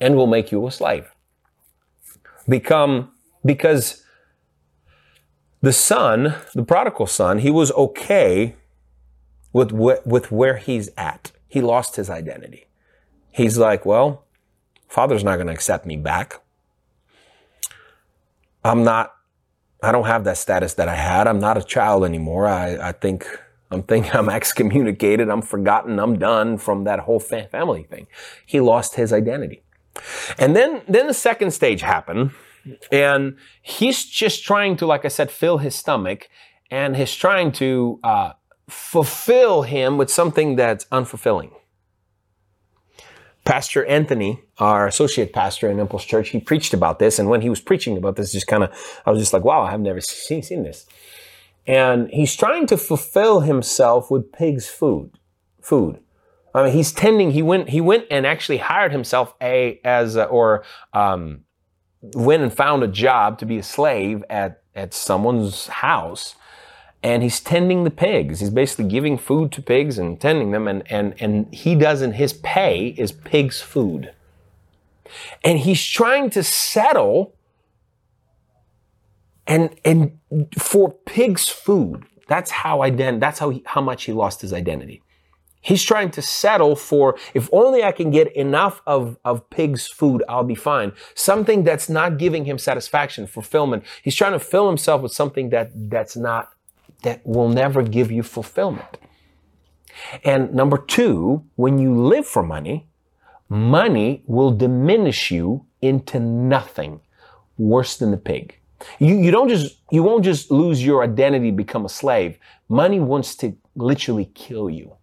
and 0.00 0.16
will 0.16 0.26
make 0.26 0.50
you 0.50 0.66
a 0.66 0.70
slave. 0.70 1.10
Become, 2.48 3.12
because 3.44 4.02
the 5.60 5.72
son, 5.72 6.34
the 6.54 6.64
prodigal 6.64 7.06
son, 7.06 7.38
he 7.38 7.50
was 7.50 7.70
okay 7.72 8.56
with, 9.52 9.72
with 9.72 10.32
where 10.32 10.56
he's 10.56 10.90
at. 10.96 11.32
He 11.46 11.60
lost 11.60 11.96
his 11.96 12.08
identity. 12.08 12.66
He's 13.30 13.58
like, 13.58 13.84
well, 13.84 14.24
father's 14.88 15.22
not 15.22 15.36
going 15.36 15.48
to 15.48 15.52
accept 15.52 15.84
me 15.84 15.96
back. 15.96 16.40
I'm 18.64 18.84
not, 18.84 19.14
I 19.82 19.92
don't 19.92 20.06
have 20.06 20.24
that 20.24 20.38
status 20.38 20.74
that 20.74 20.88
I 20.88 20.94
had. 20.94 21.26
I'm 21.26 21.38
not 21.38 21.56
a 21.56 21.62
child 21.62 22.04
anymore. 22.04 22.46
I, 22.46 22.88
I 22.88 22.92
think, 22.92 23.26
I'm 23.70 23.82
thinking 23.82 24.12
I'm 24.12 24.28
excommunicated. 24.30 25.28
I'm 25.28 25.42
forgotten. 25.42 25.98
I'm 25.98 26.18
done 26.18 26.58
from 26.58 26.84
that 26.84 27.00
whole 27.00 27.20
family 27.20 27.84
thing. 27.84 28.06
He 28.46 28.60
lost 28.60 28.96
his 28.96 29.12
identity. 29.12 29.62
And 30.38 30.54
then, 30.54 30.82
then 30.88 31.06
the 31.06 31.14
second 31.14 31.52
stage 31.52 31.80
happened 31.82 32.32
and 32.92 33.36
he's 33.62 34.04
just 34.04 34.44
trying 34.44 34.76
to, 34.78 34.86
like 34.86 35.04
I 35.04 35.08
said, 35.08 35.30
fill 35.30 35.58
his 35.58 35.74
stomach 35.74 36.28
and 36.70 36.96
he's 36.96 37.14
trying 37.14 37.52
to, 37.52 38.00
uh, 38.04 38.32
fulfill 38.68 39.62
him 39.62 39.98
with 39.98 40.10
something 40.10 40.56
that's 40.56 40.84
unfulfilling. 40.86 41.50
Pastor 43.44 43.84
Anthony, 43.86 44.40
our 44.58 44.86
associate 44.86 45.32
pastor 45.32 45.68
in 45.70 45.80
Impulse 45.80 46.04
Church, 46.04 46.28
he 46.28 46.40
preached 46.40 46.74
about 46.74 46.98
this. 46.98 47.18
And 47.18 47.28
when 47.28 47.40
he 47.40 47.48
was 47.48 47.60
preaching 47.60 47.96
about 47.96 48.16
this, 48.16 48.32
just 48.32 48.46
kind 48.46 48.62
of, 48.62 48.70
I 49.04 49.10
was 49.10 49.18
just 49.18 49.32
like, 49.32 49.44
wow, 49.44 49.62
I've 49.62 49.80
never 49.80 50.00
seen, 50.00 50.42
seen 50.42 50.62
this. 50.62 50.86
And 51.66 52.08
he's 52.10 52.36
trying 52.36 52.66
to 52.68 52.76
fulfill 52.76 53.40
himself 53.40 54.10
with 54.10 54.32
pig's 54.32 54.68
food, 54.68 55.12
food. 55.60 55.98
I 56.54 56.64
mean, 56.64 56.72
he's 56.72 56.92
tending. 56.92 57.30
He 57.30 57.42
went. 57.42 57.68
He 57.68 57.80
went 57.80 58.06
and 58.10 58.26
actually 58.26 58.58
hired 58.58 58.92
himself 58.92 59.34
a 59.40 59.80
as 59.84 60.16
a, 60.16 60.24
or 60.24 60.64
um, 60.92 61.44
went 62.02 62.42
and 62.42 62.52
found 62.52 62.82
a 62.82 62.88
job 62.88 63.38
to 63.38 63.46
be 63.46 63.58
a 63.58 63.62
slave 63.62 64.24
at 64.28 64.62
at 64.74 64.92
someone's 64.92 65.68
house, 65.68 66.34
and 67.02 67.22
he's 67.22 67.40
tending 67.40 67.84
the 67.84 67.90
pigs. 67.90 68.40
He's 68.40 68.50
basically 68.50 68.88
giving 68.88 69.16
food 69.16 69.52
to 69.52 69.62
pigs 69.62 69.98
and 69.98 70.20
tending 70.20 70.50
them, 70.50 70.66
and 70.66 70.82
and 70.90 71.14
and 71.20 71.52
he 71.54 71.74
doesn't. 71.74 72.12
His 72.12 72.32
pay 72.32 72.88
is 72.98 73.12
pigs' 73.12 73.60
food, 73.60 74.12
and 75.44 75.58
he's 75.60 75.84
trying 75.84 76.30
to 76.30 76.42
settle. 76.42 77.34
And 79.46 79.74
and 79.84 80.18
for 80.56 80.92
pigs' 81.06 81.48
food, 81.48 82.04
that's 82.28 82.52
how 82.52 82.78
ident- 82.80 83.18
That's 83.18 83.40
how 83.40 83.50
he, 83.50 83.62
how 83.66 83.80
much 83.80 84.04
he 84.04 84.12
lost 84.12 84.40
his 84.40 84.52
identity 84.52 85.02
He's 85.60 85.82
trying 85.82 86.10
to 86.12 86.22
settle 86.22 86.74
for, 86.74 87.18
if 87.34 87.48
only 87.52 87.84
I 87.84 87.92
can 87.92 88.10
get 88.10 88.34
enough 88.34 88.80
of, 88.86 89.18
of 89.24 89.48
pig's 89.50 89.86
food, 89.86 90.24
I'll 90.28 90.44
be 90.44 90.54
fine. 90.54 90.92
Something 91.14 91.64
that's 91.64 91.88
not 91.88 92.18
giving 92.18 92.46
him 92.46 92.58
satisfaction, 92.58 93.26
fulfillment. 93.26 93.84
He's 94.02 94.14
trying 94.14 94.32
to 94.32 94.38
fill 94.38 94.68
himself 94.68 95.02
with 95.02 95.12
something 95.12 95.50
that, 95.50 95.70
that's 95.90 96.16
not, 96.16 96.50
that 97.02 97.24
will 97.26 97.48
never 97.48 97.82
give 97.82 98.10
you 98.10 98.22
fulfillment. 98.22 98.98
And 100.24 100.54
number 100.54 100.78
two, 100.78 101.44
when 101.56 101.78
you 101.78 101.94
live 101.94 102.26
for 102.26 102.42
money, 102.42 102.86
money 103.48 104.22
will 104.26 104.52
diminish 104.52 105.30
you 105.30 105.66
into 105.82 106.18
nothing 106.20 107.00
worse 107.58 107.98
than 107.98 108.10
the 108.10 108.16
pig. 108.16 108.58
You, 108.98 109.16
you 109.18 109.30
don't 109.30 109.48
just, 109.48 109.76
you 109.90 110.02
won't 110.02 110.24
just 110.24 110.50
lose 110.50 110.82
your 110.82 111.02
identity, 111.04 111.50
become 111.50 111.84
a 111.84 111.88
slave. 111.90 112.38
Money 112.68 112.98
wants 112.98 113.34
to 113.36 113.54
literally 113.74 114.30
kill 114.34 114.70
you. 114.70 114.96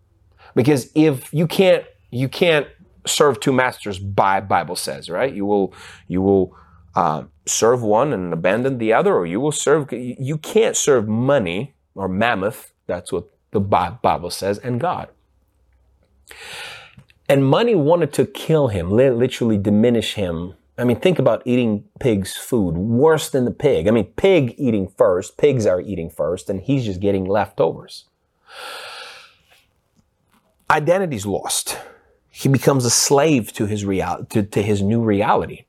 Because 0.58 0.90
if 0.96 1.32
you 1.32 1.46
can't, 1.46 1.86
you 2.10 2.28
can't 2.28 2.66
serve 3.06 3.40
two 3.40 3.54
masters 3.54 4.00
by 4.00 4.40
Bible 4.42 4.76
says, 4.76 5.08
right? 5.08 5.32
You 5.32 5.46
will, 5.46 5.72
you 6.08 6.20
will, 6.20 6.58
uh, 6.96 7.26
serve 7.46 7.84
one 7.84 8.12
and 8.12 8.34
abandon 8.34 8.80
the 8.80 8.92
other, 8.92 9.14
or 9.14 9.28
you 9.28 9.40
will 9.40 9.52
serve, 9.52 9.88
you 9.92 10.40
can't 10.40 10.76
serve 10.76 11.08
money 11.08 11.76
or 11.94 12.08
mammoth. 12.10 12.74
That's 12.88 13.12
what 13.14 13.30
the 13.52 13.60
Bible 13.60 14.32
says 14.32 14.58
and 14.58 14.80
God. 14.80 15.10
And 17.30 17.46
money 17.46 17.76
wanted 17.76 18.12
to 18.14 18.26
kill 18.26 18.70
him, 18.70 18.90
literally 18.90 19.60
diminish 19.60 20.16
him. 20.16 20.56
I 20.76 20.86
mean, 20.86 21.00
think 21.00 21.20
about 21.20 21.44
eating 21.46 21.84
pig's 22.00 22.36
food, 22.36 22.78
worse 22.78 23.30
than 23.30 23.46
the 23.46 23.52
pig. 23.52 23.88
I 23.88 23.92
mean, 23.92 24.06
pig 24.16 24.56
eating 24.58 24.88
first, 24.88 25.38
pigs 25.38 25.68
are 25.68 25.82
eating 25.82 26.10
first, 26.10 26.50
and 26.50 26.62
he's 26.62 26.84
just 26.84 27.00
getting 27.00 27.26
leftovers 27.26 28.06
identity's 30.70 31.26
lost. 31.26 31.78
He 32.30 32.50
becomes 32.50 32.86
a 32.86 32.90
slave 32.90 33.54
to 33.54 33.66
his 33.66 33.86
real, 33.86 34.26
to, 34.30 34.44
to 34.44 34.62
his 34.62 34.82
new 34.82 35.02
reality. 35.02 35.66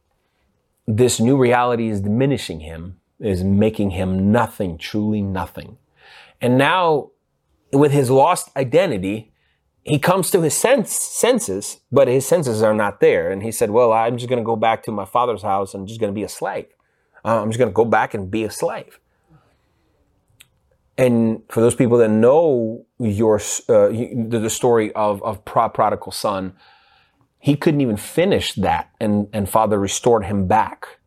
This 0.87 1.21
new 1.21 1.37
reality 1.37 1.89
is 1.89 2.01
diminishing 2.01 2.61
him, 2.61 3.01
is 3.21 3.45
making 3.45 3.91
him 3.91 4.33
nothing, 4.33 4.79
truly 4.79 5.23
nothing. 5.23 5.79
And 6.41 6.59
now, 6.59 7.11
with 7.73 7.93
his 7.93 8.11
lost 8.11 8.51
identity, 8.57 9.33
he 9.83 9.99
comes 9.99 10.31
to 10.31 10.43
his 10.43 10.55
sense, 10.55 10.93
senses, 10.93 11.81
but 11.91 12.09
his 12.09 12.27
senses 12.27 12.63
are 12.63 12.75
not 12.75 13.01
there. 13.01 13.31
And 13.31 13.43
he 13.43 13.51
said, 13.51 13.71
well, 13.71 13.93
I'm 13.93 14.19
just 14.19 14.29
going 14.29 14.43
to 14.43 14.47
go 14.47 14.57
back 14.57 14.83
to 14.85 14.93
my 14.93 15.05
father's 15.05 15.43
house 15.43 15.75
and 15.75 15.89
just 15.89 16.01
going 16.01 16.13
to 16.13 16.15
be 16.15 16.25
a 16.25 16.29
slave. 16.29 16.67
Uh, 17.25 17.41
I'm 17.41 17.49
just 17.49 17.59
going 17.59 17.71
to 17.71 17.75
go 17.75 17.85
back 17.85 18.15
and 18.15 18.31
be 18.31 18.45
a 18.45 18.51
slave. 18.51 19.01
And 20.99 21.43
for 21.49 21.61
those 21.61 21.77
people 21.77 21.97
that 21.99 22.11
know 22.11 22.85
your 22.99 23.37
uh, 23.69 23.89
the, 23.89 24.51
story 24.51 24.93
of 24.95 25.23
of 25.23 25.45
prodigal 25.45 26.11
son, 26.11 26.55
he 27.39 27.55
couldn't 27.55 27.81
even 27.81 27.97
finish 27.97 28.53
that, 28.55 28.91
and 29.01 29.29
and 29.33 29.49
father 29.49 29.79
restored 29.79 30.25
him 30.25 30.49
back. 30.49 30.99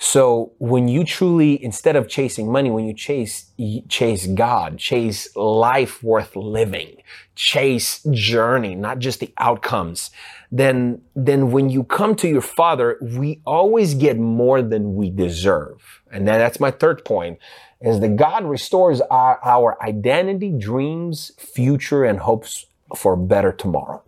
So 0.00 0.52
when 0.58 0.86
you 0.86 1.02
truly, 1.02 1.62
instead 1.64 1.96
of 1.96 2.08
chasing 2.08 2.52
money, 2.52 2.70
when 2.70 2.84
you 2.84 2.94
chase 2.94 3.50
chase 3.88 4.26
God, 4.26 4.78
chase 4.78 5.34
life 5.34 6.02
worth 6.02 6.36
living, 6.36 7.02
chase 7.38 8.02
journey, 8.10 8.74
not 8.74 8.98
just 8.98 9.20
the 9.20 9.32
outcomes, 9.38 10.10
then 10.50 11.00
then 11.14 11.52
when 11.52 11.70
you 11.70 11.84
come 11.84 12.16
to 12.16 12.28
your 12.28 12.42
Father, 12.42 12.98
we 13.00 13.40
always 13.46 13.94
get 13.94 14.18
more 14.18 14.60
than 14.60 14.96
we 14.96 15.08
deserve, 15.08 16.02
and 16.10 16.26
then 16.26 16.38
that's 16.38 16.58
my 16.58 16.72
third 16.72 17.04
point 17.04 17.38
is 17.80 18.00
that 18.00 18.16
God 18.16 18.44
restores 18.44 19.00
our, 19.02 19.38
our 19.44 19.80
identity, 19.80 20.50
dreams, 20.50 21.30
future, 21.38 22.04
and 22.04 22.18
hopes 22.18 22.66
for 22.96 23.12
a 23.12 23.16
better 23.16 23.52
tomorrow. 23.52 24.02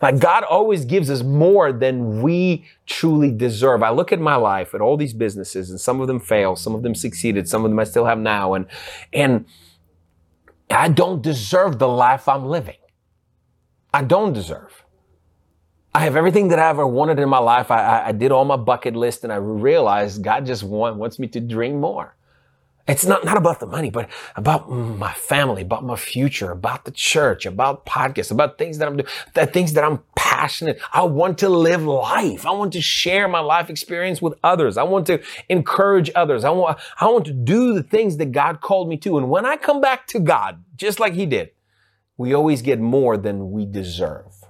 Like 0.00 0.20
God 0.20 0.44
always 0.44 0.84
gives 0.84 1.10
us 1.10 1.24
more 1.24 1.72
than 1.72 2.22
we 2.22 2.64
truly 2.86 3.32
deserve. 3.32 3.82
I 3.82 3.90
look 3.90 4.12
at 4.12 4.20
my 4.20 4.36
life 4.36 4.72
at 4.72 4.80
all 4.80 4.96
these 4.96 5.14
businesses 5.14 5.68
and 5.68 5.80
some 5.80 6.00
of 6.00 6.06
them 6.06 6.20
fail, 6.20 6.54
some 6.54 6.76
of 6.76 6.84
them 6.84 6.94
succeeded, 6.94 7.48
some 7.48 7.64
of 7.64 7.72
them 7.72 7.78
I 7.80 7.84
still 7.84 8.04
have 8.04 8.18
now. 8.18 8.54
And, 8.54 8.66
and 9.12 9.46
I 10.70 10.88
don't 10.88 11.22
deserve 11.22 11.78
the 11.78 11.88
life 11.88 12.28
I'm 12.28 12.46
living. 12.46 12.76
I 13.94 14.02
don't 14.02 14.32
deserve. 14.32 14.84
I 15.94 16.00
have 16.00 16.16
everything 16.16 16.48
that 16.48 16.58
I 16.58 16.68
ever 16.68 16.86
wanted 16.86 17.18
in 17.18 17.28
my 17.28 17.38
life. 17.38 17.70
I, 17.70 17.82
I, 17.82 18.08
I 18.08 18.12
did 18.12 18.30
all 18.30 18.44
my 18.44 18.56
bucket 18.56 18.94
list 18.94 19.24
and 19.24 19.32
I 19.32 19.36
realized 19.36 20.22
God 20.22 20.44
just 20.44 20.62
want, 20.62 20.96
wants 20.96 21.18
me 21.18 21.28
to 21.28 21.40
dream 21.40 21.80
more. 21.80 22.14
It's 22.86 23.04
not, 23.04 23.24
not 23.24 23.36
about 23.36 23.58
the 23.58 23.66
money, 23.66 23.90
but 23.90 24.08
about 24.36 24.70
my 24.70 25.12
family, 25.12 25.62
about 25.62 25.84
my 25.84 25.96
future, 25.96 26.52
about 26.52 26.84
the 26.84 26.92
church, 26.92 27.46
about 27.46 27.84
podcasts, 27.84 28.30
about 28.30 28.58
things 28.58 28.78
that 28.78 28.86
I'm 28.86 28.96
doing, 28.98 29.08
the 29.34 29.46
things 29.46 29.72
that 29.72 29.82
I'm 29.84 30.02
passionate. 30.36 30.78
I 30.92 31.02
want 31.02 31.38
to 31.38 31.48
live 31.48 31.84
life. 31.84 32.46
I 32.46 32.52
want 32.52 32.74
to 32.74 32.80
share 32.80 33.26
my 33.26 33.40
life 33.40 33.70
experience 33.70 34.20
with 34.20 34.34
others. 34.44 34.76
I 34.76 34.82
want 34.82 35.06
to 35.06 35.22
encourage 35.48 36.10
others. 36.14 36.44
I 36.44 36.50
want, 36.50 36.78
I 37.00 37.06
want 37.06 37.24
to 37.26 37.32
do 37.32 37.72
the 37.72 37.82
things 37.82 38.18
that 38.18 38.32
God 38.32 38.60
called 38.60 38.88
me 38.88 38.98
to. 38.98 39.16
And 39.16 39.30
when 39.30 39.46
I 39.46 39.56
come 39.56 39.80
back 39.80 40.06
to 40.08 40.20
God, 40.20 40.62
just 40.76 41.00
like 41.00 41.14
he 41.14 41.24
did, 41.24 41.50
we 42.18 42.34
always 42.34 42.60
get 42.60 42.78
more 42.80 43.16
than 43.16 43.50
we 43.50 43.64
deserve. 43.64 44.44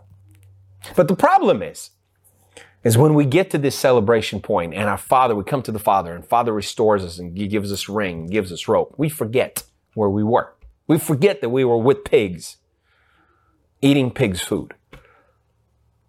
But 0.96 1.06
the 1.06 1.16
problem 1.16 1.62
is, 1.62 1.90
is 2.82 2.98
when 2.98 3.14
we 3.14 3.24
get 3.24 3.50
to 3.50 3.58
this 3.58 3.76
celebration 3.76 4.40
point 4.40 4.74
and 4.74 4.88
our 4.88 4.98
father, 4.98 5.34
we 5.34 5.44
come 5.44 5.62
to 5.62 5.72
the 5.72 5.78
father 5.78 6.14
and 6.14 6.24
father 6.24 6.52
restores 6.52 7.04
us 7.04 7.18
and 7.18 7.34
gives 7.34 7.70
us 7.72 7.88
ring, 7.88 8.26
gives 8.26 8.52
us 8.52 8.66
rope. 8.66 8.94
We 8.96 9.08
forget 9.08 9.62
where 9.94 10.10
we 10.10 10.24
were. 10.24 10.52
We 10.88 10.98
forget 10.98 11.40
that 11.40 11.50
we 11.50 11.64
were 11.64 11.78
with 11.78 12.04
pigs, 12.04 12.56
eating 13.82 14.10
pigs' 14.10 14.40
food. 14.40 14.74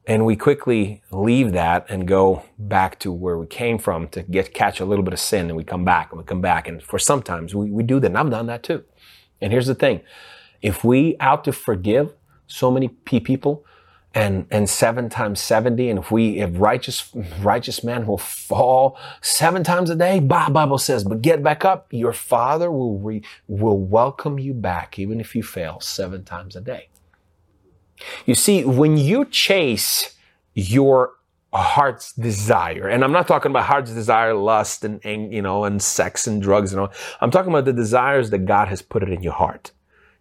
And 0.09 0.25
we 0.25 0.37
quickly 0.37 1.01
leave 1.11 1.51
that 1.51 1.85
and 1.89 2.07
go 2.07 2.43
back 2.57 2.97
to 2.99 3.11
where 3.11 3.37
we 3.37 3.45
came 3.45 3.77
from 3.77 4.07
to 4.09 4.23
get 4.23 4.53
catch 4.53 4.79
a 4.79 4.85
little 4.85 5.03
bit 5.03 5.13
of 5.13 5.19
sin 5.19 5.47
and 5.47 5.57
we 5.57 5.65
come 5.65 5.83
back 5.83 6.11
and 6.11 6.17
we 6.17 6.23
come 6.23 6.39
back. 6.39 6.65
And 6.65 6.81
for 6.81 6.97
sometimes 6.97 7.53
we, 7.53 7.69
we 7.69 7.83
do 7.83 7.99
that. 7.99 8.07
And 8.07 8.17
I've 8.17 8.29
done 8.29 8.47
that 8.47 8.63
too. 8.63 8.85
And 9.41 9.51
here's 9.51 9.67
the 9.67 9.75
thing. 9.75 9.99
If 10.61 10.85
we 10.85 11.17
out 11.19 11.43
to 11.43 11.51
forgive 11.51 12.13
so 12.47 12.71
many 12.71 12.87
people, 12.87 13.65
and 14.15 14.47
and 14.49 14.69
seven 14.69 15.09
times 15.09 15.39
70 15.39 15.89
and 15.89 15.99
if 15.99 16.11
we 16.11 16.39
if 16.39 16.51
righteous 16.53 17.11
righteous 17.41 17.83
man 17.83 18.07
will 18.07 18.17
fall 18.17 18.97
seven 19.21 19.63
times 19.63 19.89
a 19.89 19.95
day 19.95 20.19
bible 20.19 20.77
says 20.77 21.03
but 21.03 21.21
get 21.21 21.43
back 21.43 21.65
up 21.65 21.87
your 21.91 22.13
father 22.13 22.71
will 22.71 22.97
re, 22.97 23.21
will 23.47 23.77
welcome 23.77 24.39
you 24.39 24.53
back 24.53 24.97
even 24.97 25.19
if 25.19 25.35
you 25.35 25.43
fail 25.43 25.79
seven 25.81 26.23
times 26.23 26.55
a 26.55 26.61
day 26.61 26.87
you 28.25 28.35
see 28.35 28.63
when 28.63 28.97
you 28.97 29.25
chase 29.25 30.15
your 30.53 31.13
heart's 31.53 32.13
desire 32.13 32.87
and 32.87 33.03
i'm 33.03 33.11
not 33.11 33.27
talking 33.27 33.51
about 33.51 33.65
heart's 33.65 33.91
desire 33.91 34.33
lust 34.33 34.83
and, 34.83 35.03
and 35.03 35.33
you 35.33 35.41
know 35.41 35.63
and 35.63 35.81
sex 35.81 36.27
and 36.27 36.41
drugs 36.41 36.71
and 36.71 36.79
all 36.79 36.91
i'm 37.21 37.31
talking 37.31 37.51
about 37.51 37.65
the 37.65 37.73
desires 37.73 38.29
that 38.29 38.45
god 38.45 38.67
has 38.67 38.81
put 38.81 39.01
it 39.01 39.09
in 39.09 39.23
your 39.23 39.33
heart 39.33 39.71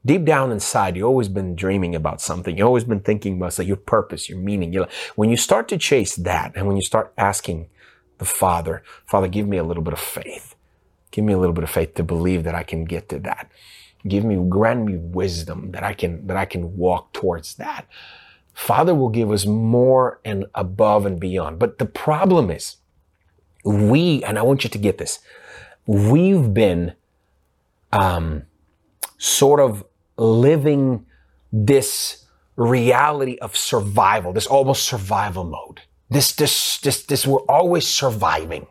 deep 0.06 0.25
down 0.25 0.52
inside, 0.52 0.97
you've 0.97 1.06
always 1.06 1.28
been 1.28 1.56
dreaming 1.56 1.95
about 1.95 2.21
something. 2.21 2.56
You've 2.56 2.66
always 2.66 2.85
been 2.85 3.00
thinking 3.00 3.37
about 3.37 3.59
your 3.59 3.76
purpose, 3.76 4.28
your 4.28 4.38
meaning. 4.38 4.73
You're, 4.73 4.88
when 5.16 5.28
you 5.28 5.37
start 5.37 5.68
to 5.68 5.76
chase 5.76 6.14
that 6.16 6.52
and 6.54 6.66
when 6.66 6.76
you 6.76 6.83
start 6.83 7.12
asking 7.18 7.68
the 8.18 8.25
Father, 8.25 8.83
Father, 9.04 9.28
give 9.28 9.49
me 9.49 9.59
a 9.59 9.64
little 9.64 9.83
bit 9.83 9.92
of 9.92 9.99
faith. 9.99 10.54
Give 11.16 11.25
me 11.25 11.32
a 11.32 11.38
little 11.38 11.54
bit 11.54 11.64
of 11.64 11.70
faith 11.70 11.94
to 11.94 12.04
believe 12.04 12.44
that 12.44 12.54
I 12.54 12.62
can 12.62 12.85
get 12.85 13.08
to 13.08 13.18
that. 13.20 13.50
Give 14.06 14.23
me, 14.23 14.37
grant 14.50 14.85
me 14.85 14.99
wisdom 14.99 15.70
that 15.70 15.82
I 15.82 15.94
can, 15.94 16.26
that 16.26 16.37
I 16.37 16.44
can 16.44 16.76
walk 16.76 17.14
towards 17.14 17.54
that. 17.54 17.87
Father 18.52 18.94
will 18.94 19.08
give 19.08 19.32
us 19.32 19.46
more 19.46 20.20
and 20.26 20.44
above 20.54 21.06
and 21.06 21.18
beyond. 21.18 21.58
But 21.58 21.78
the 21.78 21.87
problem 21.87 22.50
is, 22.50 22.76
we, 23.64 24.23
and 24.25 24.38
I 24.38 24.42
want 24.42 24.62
you 24.62 24.68
to 24.68 24.76
get 24.76 24.99
this, 24.99 25.20
we've 25.87 26.52
been, 26.52 26.92
um, 27.94 28.42
sort 29.16 29.58
of 29.58 29.87
living 30.18 31.06
this 31.50 32.26
reality 32.56 33.38
of 33.38 33.56
survival, 33.56 34.35
this 34.35 34.46
almost 34.46 34.82
survival 34.82 35.44
mode. 35.44 35.80
This, 36.11 36.32
this, 36.32 36.76
this, 36.80 37.04
this, 37.06 37.26
we're 37.26 37.40
always 37.49 37.87
surviving. 37.87 38.66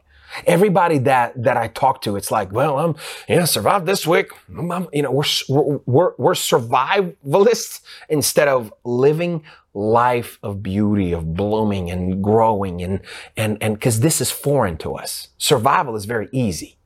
Everybody 0.46 0.98
that, 1.00 1.42
that 1.42 1.58
I 1.58 1.68
talk 1.68 2.02
to, 2.04 2.16
it's 2.16 2.32
like, 2.32 2.52
well, 2.52 2.78
I'm, 2.78 2.96
you 3.28 3.38
know, 3.38 3.46
survived 3.46 3.86
this 3.86 4.06
week. 4.06 4.32
I'm, 4.58 4.88
you 4.94 5.02
know, 5.02 5.12
we're, 5.12 5.80
we're, 5.86 6.14
we're 6.18 6.34
survivalists 6.34 7.82
instead 8.10 8.48
of 8.48 8.74
living 8.84 9.44
life 9.74 10.40
of 10.42 10.64
beauty, 10.64 11.12
of 11.12 11.36
blooming 11.36 11.92
and 11.92 12.24
growing 12.24 12.82
and, 12.82 13.02
and, 13.36 13.58
and, 13.62 13.80
cause 13.82 14.00
this 14.00 14.22
is 14.22 14.32
foreign 14.32 14.78
to 14.78 14.96
us. 14.96 15.30
Survival 15.38 15.96
is 15.96 16.06
very 16.06 16.30
easy. 16.32 16.78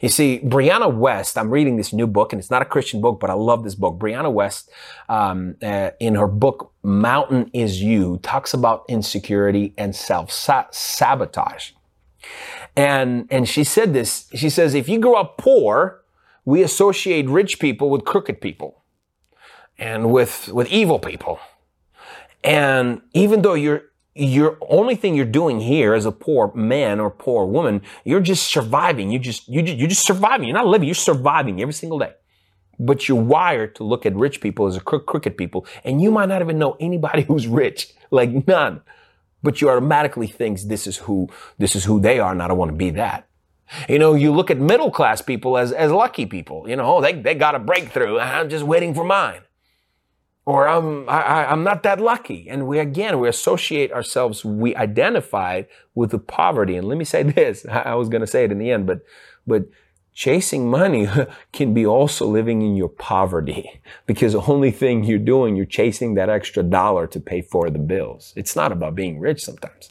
You 0.00 0.08
see, 0.08 0.40
Brianna 0.40 0.92
Wiest, 0.92 1.36
I'm 1.38 1.50
reading 1.50 1.76
this 1.76 1.92
new 1.92 2.06
book, 2.06 2.32
and 2.32 2.40
it's 2.40 2.50
not 2.50 2.62
a 2.62 2.66
Christian 2.66 3.00
book, 3.00 3.18
but 3.20 3.30
I 3.30 3.34
love 3.34 3.64
this 3.64 3.74
book. 3.74 3.98
Brianna 3.98 4.32
Wiest, 4.32 4.68
um, 5.08 5.56
uh, 5.62 5.90
in 6.00 6.14
her 6.16 6.26
book, 6.26 6.72
Mountain 6.82 7.50
is 7.52 7.82
You, 7.82 8.18
talks 8.22 8.54
about 8.54 8.84
insecurity 8.88 9.74
and 9.78 9.94
self 9.94 10.30
sabotage. 10.30 11.72
And, 12.76 13.26
and 13.30 13.48
she 13.48 13.64
said 13.64 13.92
this, 13.94 14.28
she 14.34 14.50
says, 14.50 14.74
if 14.74 14.88
you 14.88 14.98
grow 15.00 15.14
up 15.14 15.38
poor, 15.38 16.02
we 16.44 16.62
associate 16.62 17.28
rich 17.28 17.58
people 17.60 17.90
with 17.90 18.04
crooked 18.04 18.40
people. 18.40 18.76
and 19.78 20.12
with, 20.12 20.48
with 20.52 20.68
evil 20.68 20.98
people. 20.98 21.40
And 22.44 23.02
even 23.14 23.42
though 23.42 23.54
you're, 23.54 23.82
your 24.14 24.58
only 24.68 24.96
thing 24.96 25.14
you're 25.14 25.24
doing 25.24 25.60
here 25.60 25.94
as 25.94 26.04
a 26.06 26.12
poor 26.12 26.52
man 26.54 27.00
or 27.00 27.10
poor 27.10 27.46
woman, 27.46 27.82
you're 28.04 28.20
just 28.20 28.48
surviving. 28.48 29.10
You 29.10 29.18
just, 29.18 29.48
you 29.48 29.62
just, 29.62 29.78
you're 29.78 29.88
just 29.88 30.06
surviving. 30.06 30.48
You're 30.48 30.56
not 30.56 30.66
living. 30.66 30.88
You're 30.88 30.94
surviving 30.94 31.60
every 31.62 31.74
single 31.74 31.98
day. 31.98 32.12
But 32.78 33.08
you're 33.08 33.22
wired 33.22 33.74
to 33.76 33.84
look 33.84 34.06
at 34.06 34.14
rich 34.16 34.40
people 34.40 34.66
as 34.66 34.76
a 34.76 34.80
crooked 34.80 35.36
people. 35.36 35.66
And 35.84 36.02
you 36.02 36.10
might 36.10 36.28
not 36.28 36.42
even 36.42 36.58
know 36.58 36.76
anybody 36.80 37.22
who's 37.28 37.46
rich. 37.46 37.92
Like 38.10 38.46
none. 38.46 38.82
But 39.42 39.60
you 39.60 39.70
automatically 39.70 40.26
think 40.26 40.60
this 40.60 40.86
is 40.86 40.98
who, 40.98 41.28
this 41.58 41.74
is 41.74 41.84
who 41.84 42.00
they 42.00 42.18
are. 42.18 42.32
And 42.32 42.42
I 42.42 42.48
don't 42.48 42.58
want 42.58 42.70
to 42.70 42.76
be 42.76 42.90
that. 42.90 43.26
You 43.88 43.98
know, 43.98 44.14
you 44.14 44.32
look 44.32 44.50
at 44.50 44.58
middle 44.58 44.90
class 44.90 45.22
people 45.22 45.56
as, 45.56 45.72
as 45.72 45.92
lucky 45.92 46.26
people. 46.26 46.68
You 46.68 46.76
know, 46.76 47.00
they, 47.00 47.12
they 47.12 47.34
got 47.34 47.54
a 47.54 47.58
breakthrough. 47.58 48.18
I'm 48.18 48.48
just 48.48 48.64
waiting 48.64 48.94
for 48.94 49.04
mine. 49.04 49.42
Or 50.44 50.66
I'm, 50.66 51.08
I, 51.08 51.46
I'm 51.46 51.62
not 51.62 51.82
that 51.84 52.00
lucky. 52.00 52.48
And 52.48 52.66
we, 52.66 52.78
again, 52.78 53.20
we 53.20 53.28
associate 53.28 53.92
ourselves, 53.92 54.44
we 54.44 54.74
identify 54.74 55.62
with 55.94 56.10
the 56.10 56.18
poverty. 56.18 56.76
And 56.76 56.88
let 56.88 56.98
me 56.98 57.04
say 57.04 57.22
this. 57.36 57.64
I 57.66 57.94
was 57.94 58.08
going 58.08 58.22
to 58.22 58.26
say 58.26 58.44
it 58.44 58.52
in 58.52 58.58
the 58.58 58.70
end, 58.70 58.86
but, 58.86 59.02
but 59.46 59.64
chasing 60.20 60.70
money 60.70 61.08
can 61.52 61.72
be 61.72 61.86
also 61.86 62.26
living 62.26 62.60
in 62.60 62.76
your 62.76 62.90
poverty 62.90 63.80
because 64.06 64.34
the 64.34 64.42
only 64.42 64.70
thing 64.70 65.02
you're 65.02 65.18
doing, 65.18 65.56
you're 65.56 65.64
chasing 65.64 66.14
that 66.14 66.28
extra 66.28 66.62
dollar 66.62 67.06
to 67.06 67.18
pay 67.18 67.40
for 67.40 67.70
the 67.70 67.78
bills. 67.78 68.34
It's 68.36 68.54
not 68.54 68.70
about 68.70 68.94
being 68.94 69.18
rich 69.18 69.42
sometimes. 69.42 69.90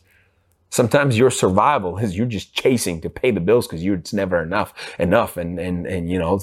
Sometimes 0.69 1.17
your 1.17 1.31
survival 1.31 1.97
is 1.97 2.15
you're 2.15 2.27
just 2.27 2.53
chasing 2.53 3.01
to 3.01 3.09
pay 3.09 3.31
the 3.31 3.39
bills 3.39 3.65
because 3.65 3.83
it's 3.83 4.13
never 4.13 4.39
enough, 4.39 4.71
enough, 4.99 5.35
and 5.35 5.59
and 5.59 5.87
and 5.87 6.11
you 6.11 6.19
know 6.19 6.37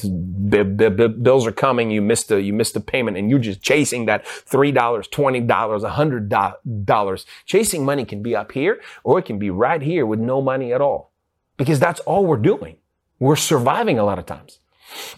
b- 0.49 0.65
b- 0.65 0.89
b- 0.89 1.17
bills 1.27 1.47
are 1.47 1.53
coming. 1.53 1.93
You 1.93 2.03
missed 2.03 2.33
a 2.33 2.43
you 2.43 2.53
missed 2.53 2.75
a 2.75 2.81
payment, 2.81 3.17
and 3.17 3.31
you're 3.31 3.39
just 3.39 3.63
chasing 3.63 4.07
that 4.07 4.27
three 4.27 4.73
dollars, 4.73 5.07
twenty 5.07 5.41
dollars, 5.41 5.85
a 5.85 5.91
hundred 5.91 6.29
dollars. 6.29 7.25
Chasing 7.45 7.85
money 7.85 8.05
can 8.05 8.21
be 8.21 8.35
up 8.35 8.51
here, 8.51 8.81
or 9.05 9.21
it 9.21 9.27
can 9.27 9.39
be 9.39 9.51
right 9.51 9.81
here 9.81 10.05
with 10.05 10.19
no 10.19 10.43
money 10.43 10.73
at 10.73 10.81
all, 10.81 11.13
because 11.57 11.79
that's 11.79 12.01
all 12.01 12.27
we're 12.27 12.47
doing. 12.53 12.79
We're 13.19 13.37
surviving 13.37 13.99
a 13.99 14.05
lot 14.05 14.19
of 14.19 14.27
times, 14.27 14.59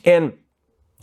and 0.05 0.33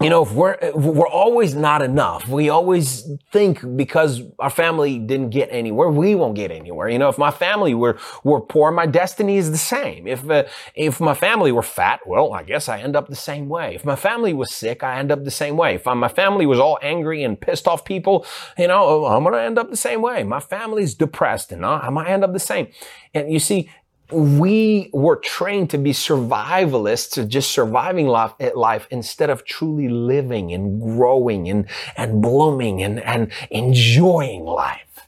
you 0.02 0.10
know, 0.10 0.24
if 0.24 0.34
we're, 0.34 0.58
we're 0.74 1.08
always 1.08 1.56
not 1.56 1.82
enough. 1.82 2.28
We 2.28 2.50
always 2.50 3.08
think 3.32 3.78
because 3.78 4.24
our 4.40 4.50
family 4.50 5.00
didn't 5.00 5.30
get 5.30 5.48
anywhere, 5.54 5.90
we 5.90 6.16
won't 6.16 6.36
get 6.36 6.52
anywhere. 6.52 6.90
You 6.90 7.00
know, 7.00 7.08
if 7.08 7.18
my 7.18 7.32
family 7.32 7.74
were, 7.74 7.98
were 8.25 8.42
poor, 8.42 8.72
my 8.72 8.88
destiny 8.88 9.38
is 9.38 9.52
the 9.52 9.58
same. 9.58 10.06
If, 10.06 10.30
uh, 10.30 10.44
if 10.75 11.00
my 11.00 11.14
family 11.14 11.54
were 11.54 11.64
fat, 11.64 12.02
well, 12.06 12.34
I 12.34 12.44
guess 12.44 12.68
I 12.68 12.82
end 12.82 12.98
up 12.98 13.08
the 13.08 13.16
same 13.16 13.48
way. 13.48 13.75
If 13.75 13.86
my 13.86 13.96
family 13.96 14.34
was 14.34 14.54
sick, 14.54 14.84
I 14.84 15.00
end 15.00 15.14
up 15.14 15.24
the 15.24 15.32
same 15.32 15.56
way. 15.56 15.75
If 15.75 15.86
my 15.86 16.10
family 16.10 16.46
was 16.46 16.60
all 16.60 16.78
angry 16.82 17.24
and 17.24 17.40
pissed 17.40 17.66
off 17.66 17.86
people, 17.86 18.25
you 18.58 18.68
know, 18.68 19.06
I'm 19.06 19.24
to 19.24 19.42
end 19.42 19.58
up 19.58 19.70
the 19.70 19.78
same 19.78 20.02
way. 20.02 20.25
My 20.25 20.42
family's 20.42 20.94
depressed 20.94 21.54
and 21.54 21.66
I 21.66 21.90
might 21.90 22.10
end 22.10 22.25
up 22.25 22.34
the 22.34 22.40
same. 22.40 22.68
And 23.14 23.32
you 23.32 23.40
see, 23.40 23.72
we 24.12 24.89
were 24.93 25.15
trained 25.15 25.71
to 25.71 25.77
be 25.77 25.91
survivalists, 25.91 27.12
to 27.13 27.25
just 27.25 27.51
surviving 27.51 28.07
life, 28.07 28.33
life 28.53 28.88
instead 28.91 29.29
of 29.29 29.45
truly 29.45 29.89
living 29.89 30.53
and 30.53 30.79
growing 30.79 31.50
and, 31.50 31.67
and 31.97 32.21
blooming 32.21 32.83
and, 32.83 33.00
and 33.00 33.31
enjoying 33.50 34.43
life. 34.43 35.07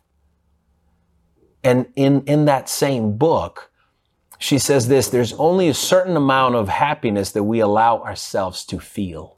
And 1.63 1.87
in, 1.95 2.23
in 2.23 2.45
that 2.45 2.69
same 2.69 3.17
book, 3.17 3.71
she 4.39 4.57
says 4.57 4.87
this, 4.87 5.09
there's 5.09 5.33
only 5.33 5.67
a 5.67 5.73
certain 5.73 6.15
amount 6.15 6.55
of 6.55 6.69
happiness 6.69 7.31
that 7.31 7.43
we 7.43 7.59
allow 7.59 8.01
ourselves 8.03 8.65
to 8.65 8.79
feel. 8.79 9.36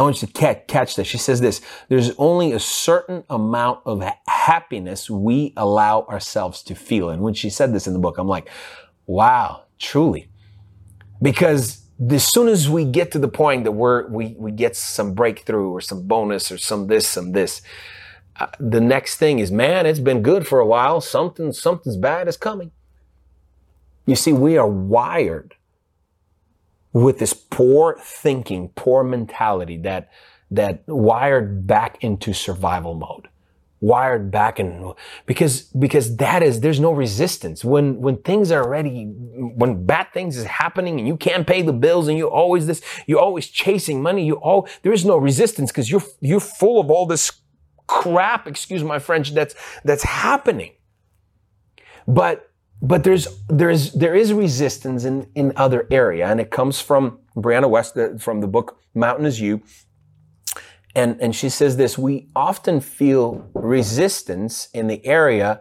I 0.00 0.02
want 0.02 0.22
you 0.22 0.28
to 0.28 0.32
catch, 0.32 0.66
catch 0.66 0.96
this. 0.96 1.06
She 1.06 1.18
says 1.18 1.42
this, 1.42 1.60
there's 1.90 2.12
only 2.16 2.52
a 2.52 2.58
certain 2.58 3.22
amount 3.28 3.80
of 3.84 4.02
happiness 4.26 5.10
we 5.10 5.52
allow 5.58 6.06
ourselves 6.08 6.62
to 6.62 6.74
feel. 6.74 7.10
And 7.10 7.20
when 7.20 7.34
she 7.34 7.50
said 7.50 7.74
this 7.74 7.86
in 7.86 7.92
the 7.92 7.98
book, 7.98 8.16
I'm 8.16 8.26
like, 8.26 8.48
wow, 9.04 9.64
truly. 9.78 10.30
Because 11.20 11.84
as 12.10 12.26
soon 12.26 12.48
as 12.48 12.66
we 12.66 12.86
get 12.86 13.12
to 13.12 13.18
the 13.18 13.28
point 13.28 13.64
that 13.64 13.72
we're, 13.72 14.08
we, 14.08 14.34
we 14.38 14.52
get 14.52 14.74
some 14.74 15.12
breakthrough 15.12 15.68
or 15.68 15.82
some 15.82 16.06
bonus 16.08 16.50
or 16.50 16.56
some 16.56 16.86
this, 16.86 17.06
some 17.06 17.32
this, 17.32 17.60
uh, 18.36 18.46
the 18.58 18.80
next 18.80 19.18
thing 19.18 19.38
is, 19.38 19.52
man, 19.52 19.84
it's 19.84 20.00
been 20.00 20.22
good 20.22 20.46
for 20.46 20.60
a 20.60 20.66
while. 20.66 21.02
Something, 21.02 21.52
something's 21.52 21.98
bad 21.98 22.26
is 22.26 22.38
coming. 22.38 22.70
You 24.06 24.16
see, 24.16 24.32
we 24.32 24.56
are 24.56 24.66
wired 24.66 25.56
with 26.92 27.18
this 27.18 27.32
poor 27.32 27.96
thinking, 28.00 28.70
poor 28.74 29.04
mentality 29.04 29.76
that, 29.78 30.10
that 30.50 30.82
wired 30.86 31.66
back 31.66 32.02
into 32.02 32.32
survival 32.32 32.94
mode. 32.94 33.28
Wired 33.82 34.30
back 34.30 34.60
in, 34.60 34.92
because, 35.24 35.62
because 35.62 36.16
that 36.16 36.42
is, 36.42 36.60
there's 36.60 36.80
no 36.80 36.92
resistance. 36.92 37.64
When, 37.64 38.00
when 38.02 38.18
things 38.18 38.50
are 38.52 38.62
already, 38.62 39.04
when 39.04 39.86
bad 39.86 40.08
things 40.12 40.36
is 40.36 40.44
happening 40.44 40.98
and 40.98 41.08
you 41.08 41.16
can't 41.16 41.46
pay 41.46 41.62
the 41.62 41.72
bills 41.72 42.06
and 42.06 42.18
you 42.18 42.28
always 42.28 42.66
this, 42.66 42.82
you're 43.06 43.20
always 43.20 43.46
chasing 43.46 44.02
money, 44.02 44.26
you 44.26 44.34
all, 44.34 44.68
there 44.82 44.92
is 44.92 45.06
no 45.06 45.16
resistance 45.16 45.70
because 45.70 45.90
you're, 45.90 46.02
you're 46.20 46.40
full 46.40 46.78
of 46.78 46.90
all 46.90 47.06
this 47.06 47.32
crap, 47.86 48.46
excuse 48.46 48.84
my 48.84 48.98
French, 48.98 49.32
that's, 49.32 49.54
that's 49.82 50.02
happening. 50.02 50.72
But 52.06 52.49
but 52.82 53.04
there's 53.04 53.28
there's 53.48 53.92
there 53.92 54.14
is 54.14 54.32
resistance 54.32 55.04
in 55.04 55.26
in 55.34 55.52
other 55.56 55.86
area, 55.90 56.26
and 56.26 56.40
it 56.40 56.50
comes 56.50 56.80
from 56.80 57.18
Brianna 57.36 57.68
Wiest 57.68 57.96
uh, 57.96 58.18
from 58.18 58.40
the 58.40 58.46
book 58.46 58.80
Mountain 58.94 59.26
is 59.26 59.40
You, 59.40 59.62
and 60.94 61.20
and 61.20 61.34
she 61.34 61.48
says 61.48 61.76
this: 61.76 61.98
we 61.98 62.28
often 62.34 62.80
feel 62.80 63.48
resistance 63.54 64.68
in 64.72 64.86
the 64.86 65.04
area 65.04 65.60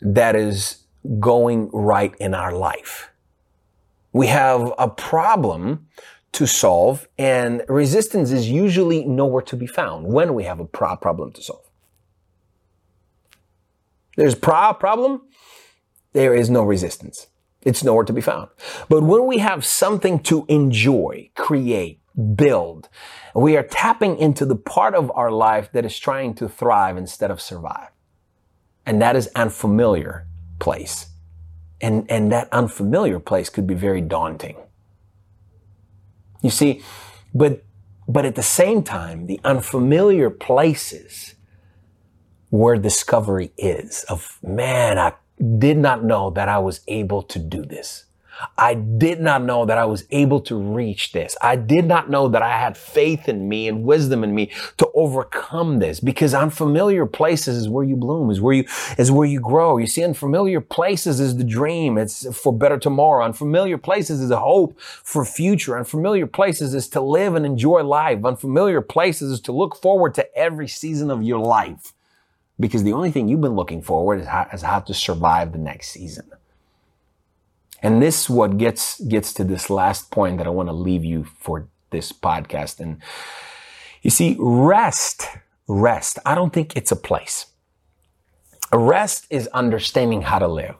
that 0.00 0.34
is 0.34 0.84
going 1.20 1.70
right 1.72 2.14
in 2.18 2.34
our 2.34 2.52
life. 2.52 3.10
We 4.12 4.26
have 4.28 4.72
a 4.78 4.88
problem 4.88 5.86
to 6.32 6.46
solve, 6.46 7.08
and 7.18 7.62
resistance 7.68 8.32
is 8.32 8.50
usually 8.50 9.04
nowhere 9.04 9.42
to 9.42 9.56
be 9.56 9.66
found 9.66 10.06
when 10.06 10.34
we 10.34 10.44
have 10.44 10.60
a 10.60 10.64
pro- 10.64 10.96
problem 10.96 11.32
to 11.32 11.42
solve. 11.42 11.64
There's 14.16 14.34
pro- 14.34 14.74
problem 14.74 15.22
there 16.12 16.34
is 16.34 16.50
no 16.50 16.62
resistance. 16.62 17.26
It's 17.62 17.84
nowhere 17.84 18.04
to 18.04 18.12
be 18.12 18.20
found. 18.20 18.48
But 18.88 19.02
when 19.02 19.26
we 19.26 19.38
have 19.38 19.64
something 19.64 20.20
to 20.20 20.46
enjoy, 20.48 21.30
create, 21.34 22.00
build, 22.34 22.88
we 23.34 23.56
are 23.56 23.62
tapping 23.62 24.18
into 24.18 24.44
the 24.44 24.56
part 24.56 24.94
of 24.94 25.10
our 25.14 25.30
life 25.30 25.70
that 25.72 25.84
is 25.84 25.98
trying 25.98 26.34
to 26.34 26.48
thrive 26.48 26.96
instead 26.96 27.30
of 27.30 27.40
survive. 27.40 27.90
And 28.86 29.02
that 29.02 29.16
is 29.16 29.26
an 29.28 29.42
unfamiliar 29.42 30.26
place. 30.58 31.10
And, 31.80 32.10
and 32.10 32.32
that 32.32 32.48
unfamiliar 32.52 33.20
place 33.20 33.50
could 33.50 33.66
be 33.66 33.74
very 33.74 34.00
daunting. 34.00 34.56
You 36.42 36.50
see, 36.50 36.82
but, 37.34 37.64
but 38.08 38.24
at 38.24 38.34
the 38.34 38.42
same 38.42 38.82
time, 38.82 39.26
the 39.26 39.40
unfamiliar 39.44 40.30
places 40.30 41.34
where 42.50 42.76
discovery 42.76 43.52
is 43.58 44.04
of, 44.04 44.38
man, 44.42 44.98
I 44.98 45.12
did 45.58 45.78
not 45.78 46.04
know 46.04 46.30
that 46.30 46.48
I 46.48 46.58
was 46.58 46.80
able 46.88 47.22
to 47.24 47.38
do 47.38 47.64
this. 47.64 48.04
I 48.56 48.74
did 48.74 49.20
not 49.20 49.42
know 49.42 49.64
that 49.66 49.78
I 49.78 49.84
was 49.84 50.04
able 50.10 50.40
to 50.42 50.56
reach 50.56 51.12
this. 51.12 51.36
I 51.42 51.56
did 51.56 51.86
not 51.86 52.08
know 52.08 52.28
that 52.28 52.42
I 52.42 52.56
had 52.56 52.76
faith 52.76 53.28
in 53.28 53.48
me 53.48 53.68
and 53.68 53.82
wisdom 53.82 54.22
in 54.22 54.34
me 54.34 54.50
to 54.76 54.88
overcome 54.94 55.78
this 55.78 56.00
because 56.00 56.34
unfamiliar 56.34 57.06
places 57.06 57.56
is 57.56 57.68
where 57.68 57.84
you 57.84 57.96
bloom, 57.96 58.30
is 58.30 58.40
where 58.40 58.54
you, 58.54 58.64
is 58.96 59.10
where 59.10 59.26
you 59.26 59.40
grow. 59.40 59.78
You 59.78 59.86
see, 59.86 60.04
unfamiliar 60.04 60.60
places 60.60 61.20
is 61.20 61.36
the 61.36 61.44
dream. 61.44 61.98
It's 61.98 62.36
for 62.36 62.52
better 62.52 62.78
tomorrow. 62.78 63.24
Unfamiliar 63.24 63.78
places 63.78 64.20
is 64.20 64.30
a 64.30 64.40
hope 64.40 64.80
for 64.80 65.24
future. 65.24 65.76
Unfamiliar 65.76 66.26
places 66.26 66.74
is 66.74 66.88
to 66.90 67.00
live 67.00 67.34
and 67.34 67.44
enjoy 67.44 67.82
life. 67.82 68.24
Unfamiliar 68.24 68.80
places 68.80 69.32
is 69.32 69.40
to 69.42 69.52
look 69.52 69.76
forward 69.76 70.14
to 70.14 70.36
every 70.36 70.68
season 70.68 71.10
of 71.10 71.22
your 71.22 71.40
life 71.40 71.92
because 72.60 72.82
the 72.82 72.92
only 72.92 73.10
thing 73.10 73.28
you've 73.28 73.40
been 73.40 73.54
looking 73.54 73.82
forward 73.82 74.20
is 74.20 74.26
how, 74.26 74.48
is 74.52 74.62
how 74.62 74.80
to 74.80 74.94
survive 74.94 75.52
the 75.52 75.58
next 75.58 75.88
season. 75.88 76.30
And 77.82 78.02
this 78.02 78.22
is 78.22 78.30
what 78.30 78.58
gets, 78.58 79.00
gets 79.00 79.32
to 79.34 79.44
this 79.44 79.70
last 79.70 80.10
point 80.10 80.38
that 80.38 80.46
I 80.46 80.50
want 80.50 80.68
to 80.68 80.72
leave 80.72 81.04
you 81.04 81.24
for 81.24 81.68
this 81.90 82.12
podcast. 82.12 82.80
And 82.80 83.00
you 84.02 84.10
see, 84.10 84.36
rest, 84.38 85.28
rest, 85.68 86.18
I 86.26 86.34
don't 86.34 86.52
think 86.52 86.76
it's 86.76 86.90
a 86.90 86.96
place. 86.96 87.46
Rest 88.72 89.26
is 89.30 89.46
understanding 89.48 90.22
how 90.22 90.40
to 90.40 90.48
live. 90.48 90.74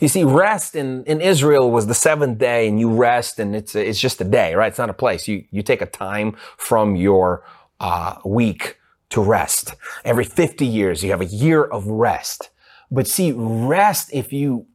You 0.00 0.08
see, 0.08 0.24
rest 0.24 0.76
in, 0.76 1.04
in 1.04 1.20
Israel 1.20 1.70
was 1.70 1.86
the 1.86 1.94
seventh 1.94 2.38
day 2.38 2.68
and 2.68 2.78
you 2.78 2.90
rest 2.90 3.38
and 3.38 3.56
it's, 3.56 3.74
a, 3.74 3.88
it's 3.88 3.98
just 3.98 4.20
a 4.20 4.24
day, 4.24 4.54
right? 4.54 4.68
It's 4.68 4.78
not 4.78 4.90
a 4.90 4.94
place. 4.94 5.26
You, 5.26 5.44
you 5.50 5.62
take 5.62 5.80
a 5.80 5.86
time 5.86 6.36
from 6.58 6.96
your, 6.96 7.44
uh, 7.80 8.16
week 8.24 8.77
to 9.10 9.22
rest. 9.22 9.74
Every 10.04 10.24
50 10.24 10.66
years, 10.66 11.02
you 11.02 11.10
have 11.10 11.20
a 11.20 11.26
year 11.26 11.64
of 11.64 11.86
rest. 11.86 12.50
But 12.90 13.06
see, 13.06 13.32
rest, 13.32 14.10
if 14.12 14.32
you, 14.32 14.66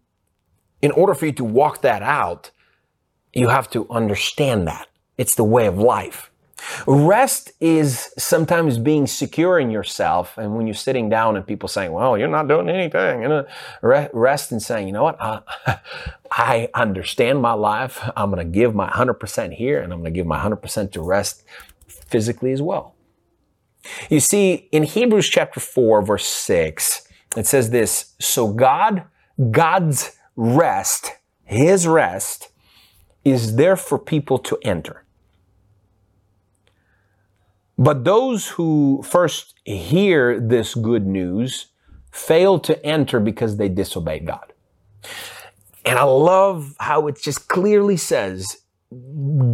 in 0.82 0.92
order 0.92 1.14
for 1.14 1.26
you 1.26 1.32
to 1.34 1.44
walk 1.44 1.82
that 1.82 2.02
out, 2.02 2.52
you 3.34 3.50
have 3.50 3.70
to 3.72 3.90
understand 3.90 4.68
that. 4.68 4.88
It's 5.18 5.36
the 5.36 5.44
way 5.44 5.68
of 5.68 5.78
life. 5.78 6.32
Rest 6.88 7.52
is 7.60 8.14
sometimes 8.18 8.78
being 8.78 9.06
secure 9.06 9.60
in 9.60 9.70
yourself. 9.70 10.38
And 10.38 10.56
when 10.56 10.66
you're 10.66 10.74
sitting 10.74 11.10
down 11.10 11.36
and 11.36 11.46
people 11.46 11.68
saying, 11.68 11.92
well, 11.92 12.18
you're 12.18 12.28
not 12.28 12.48
doing 12.48 12.70
anything, 12.70 13.26
and 13.26 13.34
uh, 13.34 13.44
rest 13.82 14.52
and 14.52 14.62
saying, 14.62 14.88
you 14.88 14.94
know 14.94 15.04
what? 15.04 15.22
I, 15.22 15.42
I 16.32 16.70
understand 16.74 17.42
my 17.42 17.54
life. 17.54 18.00
I'm 18.16 18.32
going 18.32 18.46
to 18.46 18.52
give 18.52 18.74
my 18.74 18.90
100% 18.90 19.54
here 19.54 19.82
and 19.82 19.92
I'm 19.94 20.00
going 20.00 20.14
to 20.14 20.18
give 20.18 20.26
my 20.26 20.40
100% 20.40 20.92
to 20.94 21.02
rest 21.02 21.44
physically 21.88 22.52
as 22.52 22.62
well. 22.62 22.96
You 24.10 24.20
see, 24.20 24.70
in 24.72 24.84
Hebrews 24.84 25.28
chapter 25.28 25.60
4, 25.60 26.02
verse 26.02 26.26
6, 26.26 27.08
it 27.36 27.48
says 27.48 27.70
this 27.70 28.16
So 28.20 28.52
God, 28.52 29.04
God's 29.52 30.18
rest, 30.36 31.12
His 31.44 31.88
rest, 31.88 32.50
is 33.26 33.56
there 33.56 33.76
for 33.76 33.98
people 33.98 34.38
to 34.40 34.58
enter. 34.64 35.04
But 37.78 38.04
those 38.04 38.50
who 38.50 39.02
first 39.04 39.56
hear 39.66 40.40
this 40.40 40.76
good 40.76 41.08
news 41.08 41.68
fail 42.12 42.60
to 42.60 42.86
enter 42.86 43.20
because 43.20 43.58
they 43.58 43.70
disobeyed 43.70 44.28
God. 44.28 44.54
And 45.86 45.98
I 45.98 46.04
love 46.04 46.76
how 46.80 47.08
it 47.08 47.20
just 47.22 47.48
clearly 47.48 47.98
says 47.98 48.62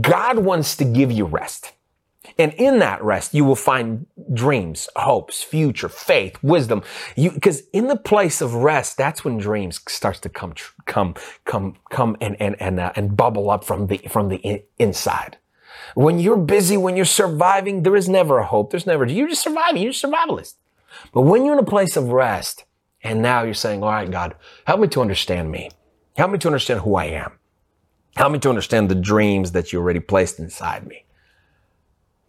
God 0.02 0.40
wants 0.40 0.76
to 0.78 0.86
give 0.86 1.12
you 1.12 1.26
rest. 1.26 1.72
And 2.40 2.54
in 2.54 2.80
that 2.80 3.04
rest, 3.04 3.34
you 3.34 3.44
will 3.44 3.58
find 3.58 4.06
dreams, 4.34 4.88
hopes, 4.96 5.44
future, 5.44 5.90
faith, 5.90 6.42
wisdom. 6.42 6.84
You, 7.18 7.32
because 7.32 7.64
in 7.74 7.88
the 7.88 7.98
place 7.98 8.40
of 8.40 8.54
rest, 8.56 8.96
that's 8.96 9.26
when 9.26 9.38
dreams 9.38 9.82
starts 9.90 10.22
to 10.22 10.30
come, 10.30 10.54
come, 10.86 11.16
come, 11.44 11.76
come 11.90 12.16
and, 12.22 12.38
and, 12.40 12.56
and, 12.62 12.80
uh, 12.80 12.94
and 12.96 13.18
bubble 13.18 13.52
up 13.52 13.66
from 13.66 13.88
the, 13.88 13.98
from 14.10 14.30
the 14.30 14.64
inside. 14.80 15.38
When 15.96 16.18
you're 16.18 16.38
busy, 16.38 16.78
when 16.78 16.96
you're 16.96 17.04
surviving, 17.04 17.84
there 17.84 17.96
is 17.96 18.08
never 18.08 18.40
a 18.40 18.46
hope. 18.46 18.72
There's 18.72 18.88
never, 18.88 19.06
you're 19.06 19.28
just 19.28 19.44
surviving. 19.44 19.82
You're 19.82 19.92
a 19.92 19.94
survivalist. 19.94 20.56
But 21.14 21.24
when 21.24 21.44
you're 21.44 21.54
in 21.54 21.60
a 21.60 21.64
place 21.64 21.98
of 21.98 22.10
rest, 22.10 22.64
and 23.04 23.22
now 23.22 23.44
you're 23.44 23.54
saying, 23.54 23.84
all 23.84 23.90
right, 23.90 24.10
God, 24.10 24.36
help 24.66 24.80
me 24.80 24.88
to 24.90 25.02
understand 25.02 25.52
me. 25.52 25.72
Help 26.16 26.32
me 26.32 26.38
to 26.38 26.48
understand 26.48 26.82
who 26.82 26.96
I 26.96 27.06
am. 27.06 27.34
Help 28.16 28.32
me 28.32 28.40
to 28.40 28.50
understand 28.50 28.90
the 28.90 28.96
dreams 28.96 29.52
that 29.52 29.74
you 29.74 29.80
already 29.80 30.00
placed 30.00 30.40
inside 30.40 30.88
me. 30.88 31.06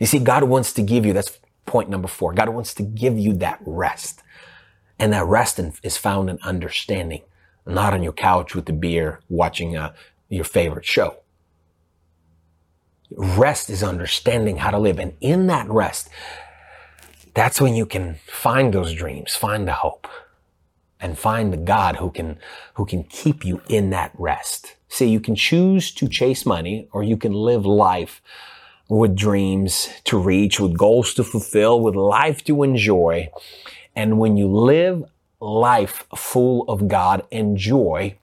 You 0.01 0.07
see, 0.07 0.19
God 0.19 0.45
wants 0.45 0.73
to 0.73 0.83
give 0.83 1.07
you, 1.07 1.13
that's 1.13 1.39
point 1.67 1.89
number 1.89 2.09
four. 2.09 2.33
God 2.33 2.49
wants 2.49 2.75
to 2.75 2.83
give 2.83 3.19
you 3.19 3.35
that 3.35 3.61
rest. 3.65 4.23
And 4.99 5.13
that 5.13 5.27
rest 5.27 5.61
is 5.83 5.97
found 5.97 6.29
in 6.29 6.39
understanding, 6.43 7.23
not 7.67 7.93
on 7.93 8.03
your 8.03 8.13
couch 8.13 8.55
with 8.55 8.67
the 8.67 8.73
beer 8.73 9.21
watching 9.29 9.77
uh, 9.77 9.93
your 10.29 10.45
favorite 10.45 10.87
show. 10.87 11.19
Rest 13.13 13.71
is 13.71 13.83
understanding 13.83 14.57
how 14.57 14.71
to 14.71 14.79
live. 14.79 14.99
And 14.99 15.15
in 15.21 15.47
that 15.49 15.69
rest, 15.69 16.09
that's 17.35 17.61
when 17.61 17.75
you 17.75 17.87
can 17.87 18.17
find 18.27 18.73
those 18.73 18.95
dreams, 18.95 19.37
find 19.37 19.69
the 19.69 19.73
hope, 19.73 20.09
and 20.99 21.19
find 21.19 21.53
the 21.53 21.57
God 21.57 21.97
who 21.97 22.11
can, 22.11 22.39
who 22.75 22.87
can 22.87 23.05
keep 23.05 23.45
you 23.45 23.61
in 23.69 23.91
that 23.91 24.13
rest. 24.15 24.77
See, 24.89 25.09
you 25.09 25.21
can 25.21 25.35
choose 25.35 25.93
to 25.93 26.09
chase 26.09 26.45
money 26.47 26.89
or 26.93 27.03
you 27.03 27.17
can 27.17 27.33
live 27.33 27.65
life 27.67 28.21
with 28.91 29.15
dreams 29.15 29.89
to 30.03 30.19
reach, 30.19 30.59
with 30.59 30.77
goals 30.77 31.15
to 31.15 31.23
fulfill, 31.23 31.81
with 31.81 31.95
life 31.95 32.43
to 32.45 32.65
enjoy. 32.65 33.31
And 33.95 34.19
when 34.19 34.37
you 34.37 34.49
live 34.49 35.05
life 35.39 36.05
full 36.17 36.65
of 36.69 36.89
God 36.89 37.23
and 37.31 37.57
joy, 37.57 38.19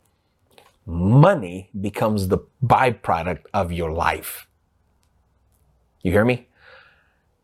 money 0.85 1.69
becomes 1.79 2.27
the 2.27 2.39
byproduct 2.63 3.45
of 3.53 3.71
your 3.71 3.93
life. 3.93 4.45
You 6.03 6.11
hear 6.11 6.25
me? 6.25 6.47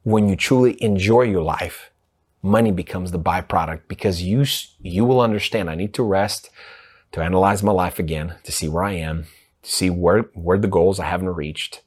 When 0.04 0.28
you 0.28 0.36
truly 0.36 0.82
enjoy 0.84 1.22
your 1.22 1.44
life, 1.44 1.92
money 2.42 2.72
becomes 2.72 3.12
the 3.12 3.20
byproduct 3.20 3.84
because 3.88 4.22
you, 4.22 4.44
you 4.82 5.06
will 5.06 5.22
understand 5.22 5.70
I 5.70 5.76
need 5.76 5.94
to 5.94 6.04
rest, 6.04 6.50
to 7.14 7.22
analyze 7.22 7.64
my 7.64 7.72
life 7.72 8.00
again, 8.00 8.36
to 8.44 8.52
see 8.52 8.68
where 8.68 8.84
I 8.84 8.94
am, 8.94 9.28
to 9.62 9.72
see 9.72 9.90
where, 9.90 10.24
where 10.34 10.58
the 10.58 10.68
goals 10.68 11.00
I 11.00 11.06
haven't 11.06 11.30
reached. 11.36 11.84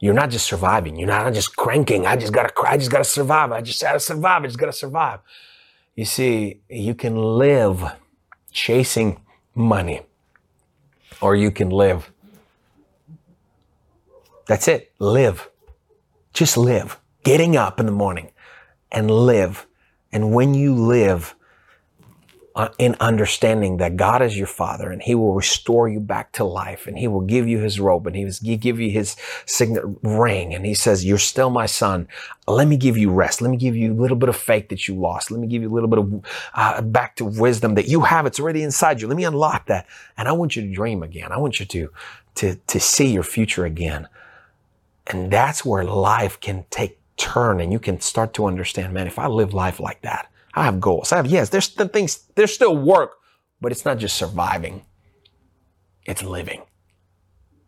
You're 0.00 0.14
not 0.14 0.30
just 0.30 0.46
surviving. 0.46 0.96
You're 0.96 1.08
not 1.08 1.32
just 1.32 1.56
cranking. 1.56 2.06
I 2.06 2.16
just 2.16 2.32
gotta, 2.32 2.52
cry. 2.52 2.72
I 2.72 2.76
just 2.76 2.90
gotta 2.90 3.04
survive. 3.04 3.52
I 3.52 3.60
just 3.60 3.80
gotta 3.80 4.00
survive. 4.00 4.42
I 4.42 4.46
just 4.46 4.58
gotta 4.58 4.72
survive. 4.72 5.20
You 5.94 6.04
see, 6.04 6.60
you 6.68 6.94
can 6.94 7.16
live 7.16 7.82
chasing 8.50 9.20
money 9.54 10.02
or 11.20 11.36
you 11.36 11.50
can 11.50 11.70
live. 11.70 12.10
That's 14.46 14.68
it. 14.68 14.92
Live 14.98 15.48
just 16.34 16.56
live. 16.56 17.00
Getting 17.22 17.56
up 17.56 17.80
in 17.80 17.86
the 17.86 17.92
morning 17.92 18.30
and 18.92 19.10
live. 19.10 19.66
And 20.12 20.34
when 20.34 20.52
you 20.52 20.74
live 20.74 21.34
in 22.78 22.94
understanding 23.00 23.78
that 23.78 23.96
God 23.96 24.22
is 24.22 24.38
your 24.38 24.46
father 24.46 24.92
and 24.92 25.02
he 25.02 25.16
will 25.16 25.34
restore 25.34 25.88
you 25.88 25.98
back 25.98 26.30
to 26.32 26.44
life 26.44 26.86
and 26.86 26.96
he 26.96 27.08
will 27.08 27.20
give 27.20 27.48
you 27.48 27.58
his 27.58 27.80
robe 27.80 28.06
and 28.06 28.14
he 28.14 28.24
will 28.24 28.32
give 28.40 28.78
you 28.78 28.90
his 28.90 29.16
signet 29.44 29.82
ring. 30.02 30.54
And 30.54 30.64
he 30.64 30.72
says, 30.72 31.04
you're 31.04 31.18
still 31.18 31.50
my 31.50 31.66
son. 31.66 32.06
Let 32.46 32.68
me 32.68 32.76
give 32.76 32.96
you 32.96 33.10
rest. 33.10 33.42
Let 33.42 33.50
me 33.50 33.56
give 33.56 33.74
you 33.74 33.92
a 33.92 34.00
little 34.00 34.16
bit 34.16 34.28
of 34.28 34.36
faith 34.36 34.68
that 34.68 34.86
you 34.86 34.94
lost. 34.94 35.32
Let 35.32 35.40
me 35.40 35.48
give 35.48 35.62
you 35.62 35.70
a 35.70 35.74
little 35.74 35.88
bit 35.88 35.98
of 35.98 36.24
uh, 36.54 36.80
back 36.82 37.16
to 37.16 37.24
wisdom 37.24 37.74
that 37.74 37.88
you 37.88 38.02
have. 38.02 38.24
It's 38.24 38.38
already 38.38 38.62
inside 38.62 39.00
you. 39.00 39.08
Let 39.08 39.16
me 39.16 39.24
unlock 39.24 39.66
that. 39.66 39.86
And 40.16 40.28
I 40.28 40.32
want 40.32 40.54
you 40.54 40.62
to 40.62 40.72
dream 40.72 41.02
again. 41.02 41.32
I 41.32 41.38
want 41.38 41.58
you 41.58 41.66
to, 41.66 41.90
to, 42.36 42.54
to 42.54 42.78
see 42.78 43.12
your 43.12 43.24
future 43.24 43.64
again. 43.64 44.06
And 45.08 45.32
that's 45.32 45.64
where 45.64 45.82
life 45.82 46.38
can 46.38 46.66
take 46.70 47.00
turn 47.16 47.60
and 47.60 47.72
you 47.72 47.80
can 47.80 48.00
start 48.00 48.32
to 48.34 48.46
understand, 48.46 48.92
man, 48.92 49.08
if 49.08 49.18
I 49.18 49.26
live 49.26 49.54
life 49.54 49.80
like 49.80 50.02
that, 50.02 50.28
I 50.54 50.64
have 50.64 50.80
goals. 50.80 51.12
I 51.12 51.16
have, 51.16 51.26
yes, 51.26 51.48
there's 51.48 51.68
the 51.68 51.88
things, 51.88 52.24
there's 52.34 52.54
still 52.54 52.76
work, 52.76 53.16
but 53.60 53.72
it's 53.72 53.84
not 53.84 53.98
just 53.98 54.16
surviving. 54.16 54.82
It's 56.04 56.22
living. 56.22 56.62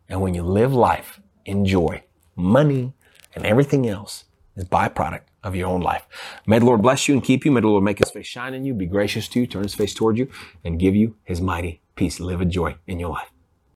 And 0.08 0.20
when 0.20 0.34
you 0.34 0.42
live 0.42 0.72
life, 0.72 1.20
enjoy 1.44 2.04
money 2.36 2.92
and 3.34 3.44
everything 3.44 3.88
else 3.88 4.24
is 4.56 4.64
byproduct 4.64 5.22
of 5.42 5.56
your 5.56 5.68
own 5.68 5.80
life. 5.80 6.06
May 6.46 6.58
the 6.58 6.64
Lord 6.64 6.82
bless 6.82 7.08
you 7.08 7.14
and 7.14 7.24
keep 7.24 7.44
you. 7.44 7.52
May 7.52 7.60
the 7.60 7.68
Lord 7.68 7.84
make 7.84 7.98
his 7.98 8.10
face 8.10 8.26
shine 8.26 8.54
on 8.54 8.64
you, 8.64 8.74
be 8.74 8.86
gracious 8.86 9.28
to 9.28 9.40
you, 9.40 9.46
turn 9.46 9.62
his 9.62 9.74
face 9.74 9.94
toward 9.94 10.18
you, 10.18 10.28
and 10.64 10.78
give 10.78 10.94
you 10.94 11.16
his 11.24 11.40
mighty 11.40 11.82
peace. 11.94 12.20
Live 12.20 12.40
a 12.40 12.44
joy 12.44 12.76
in 12.86 12.98
your 12.98 13.10
life. 13.10 13.30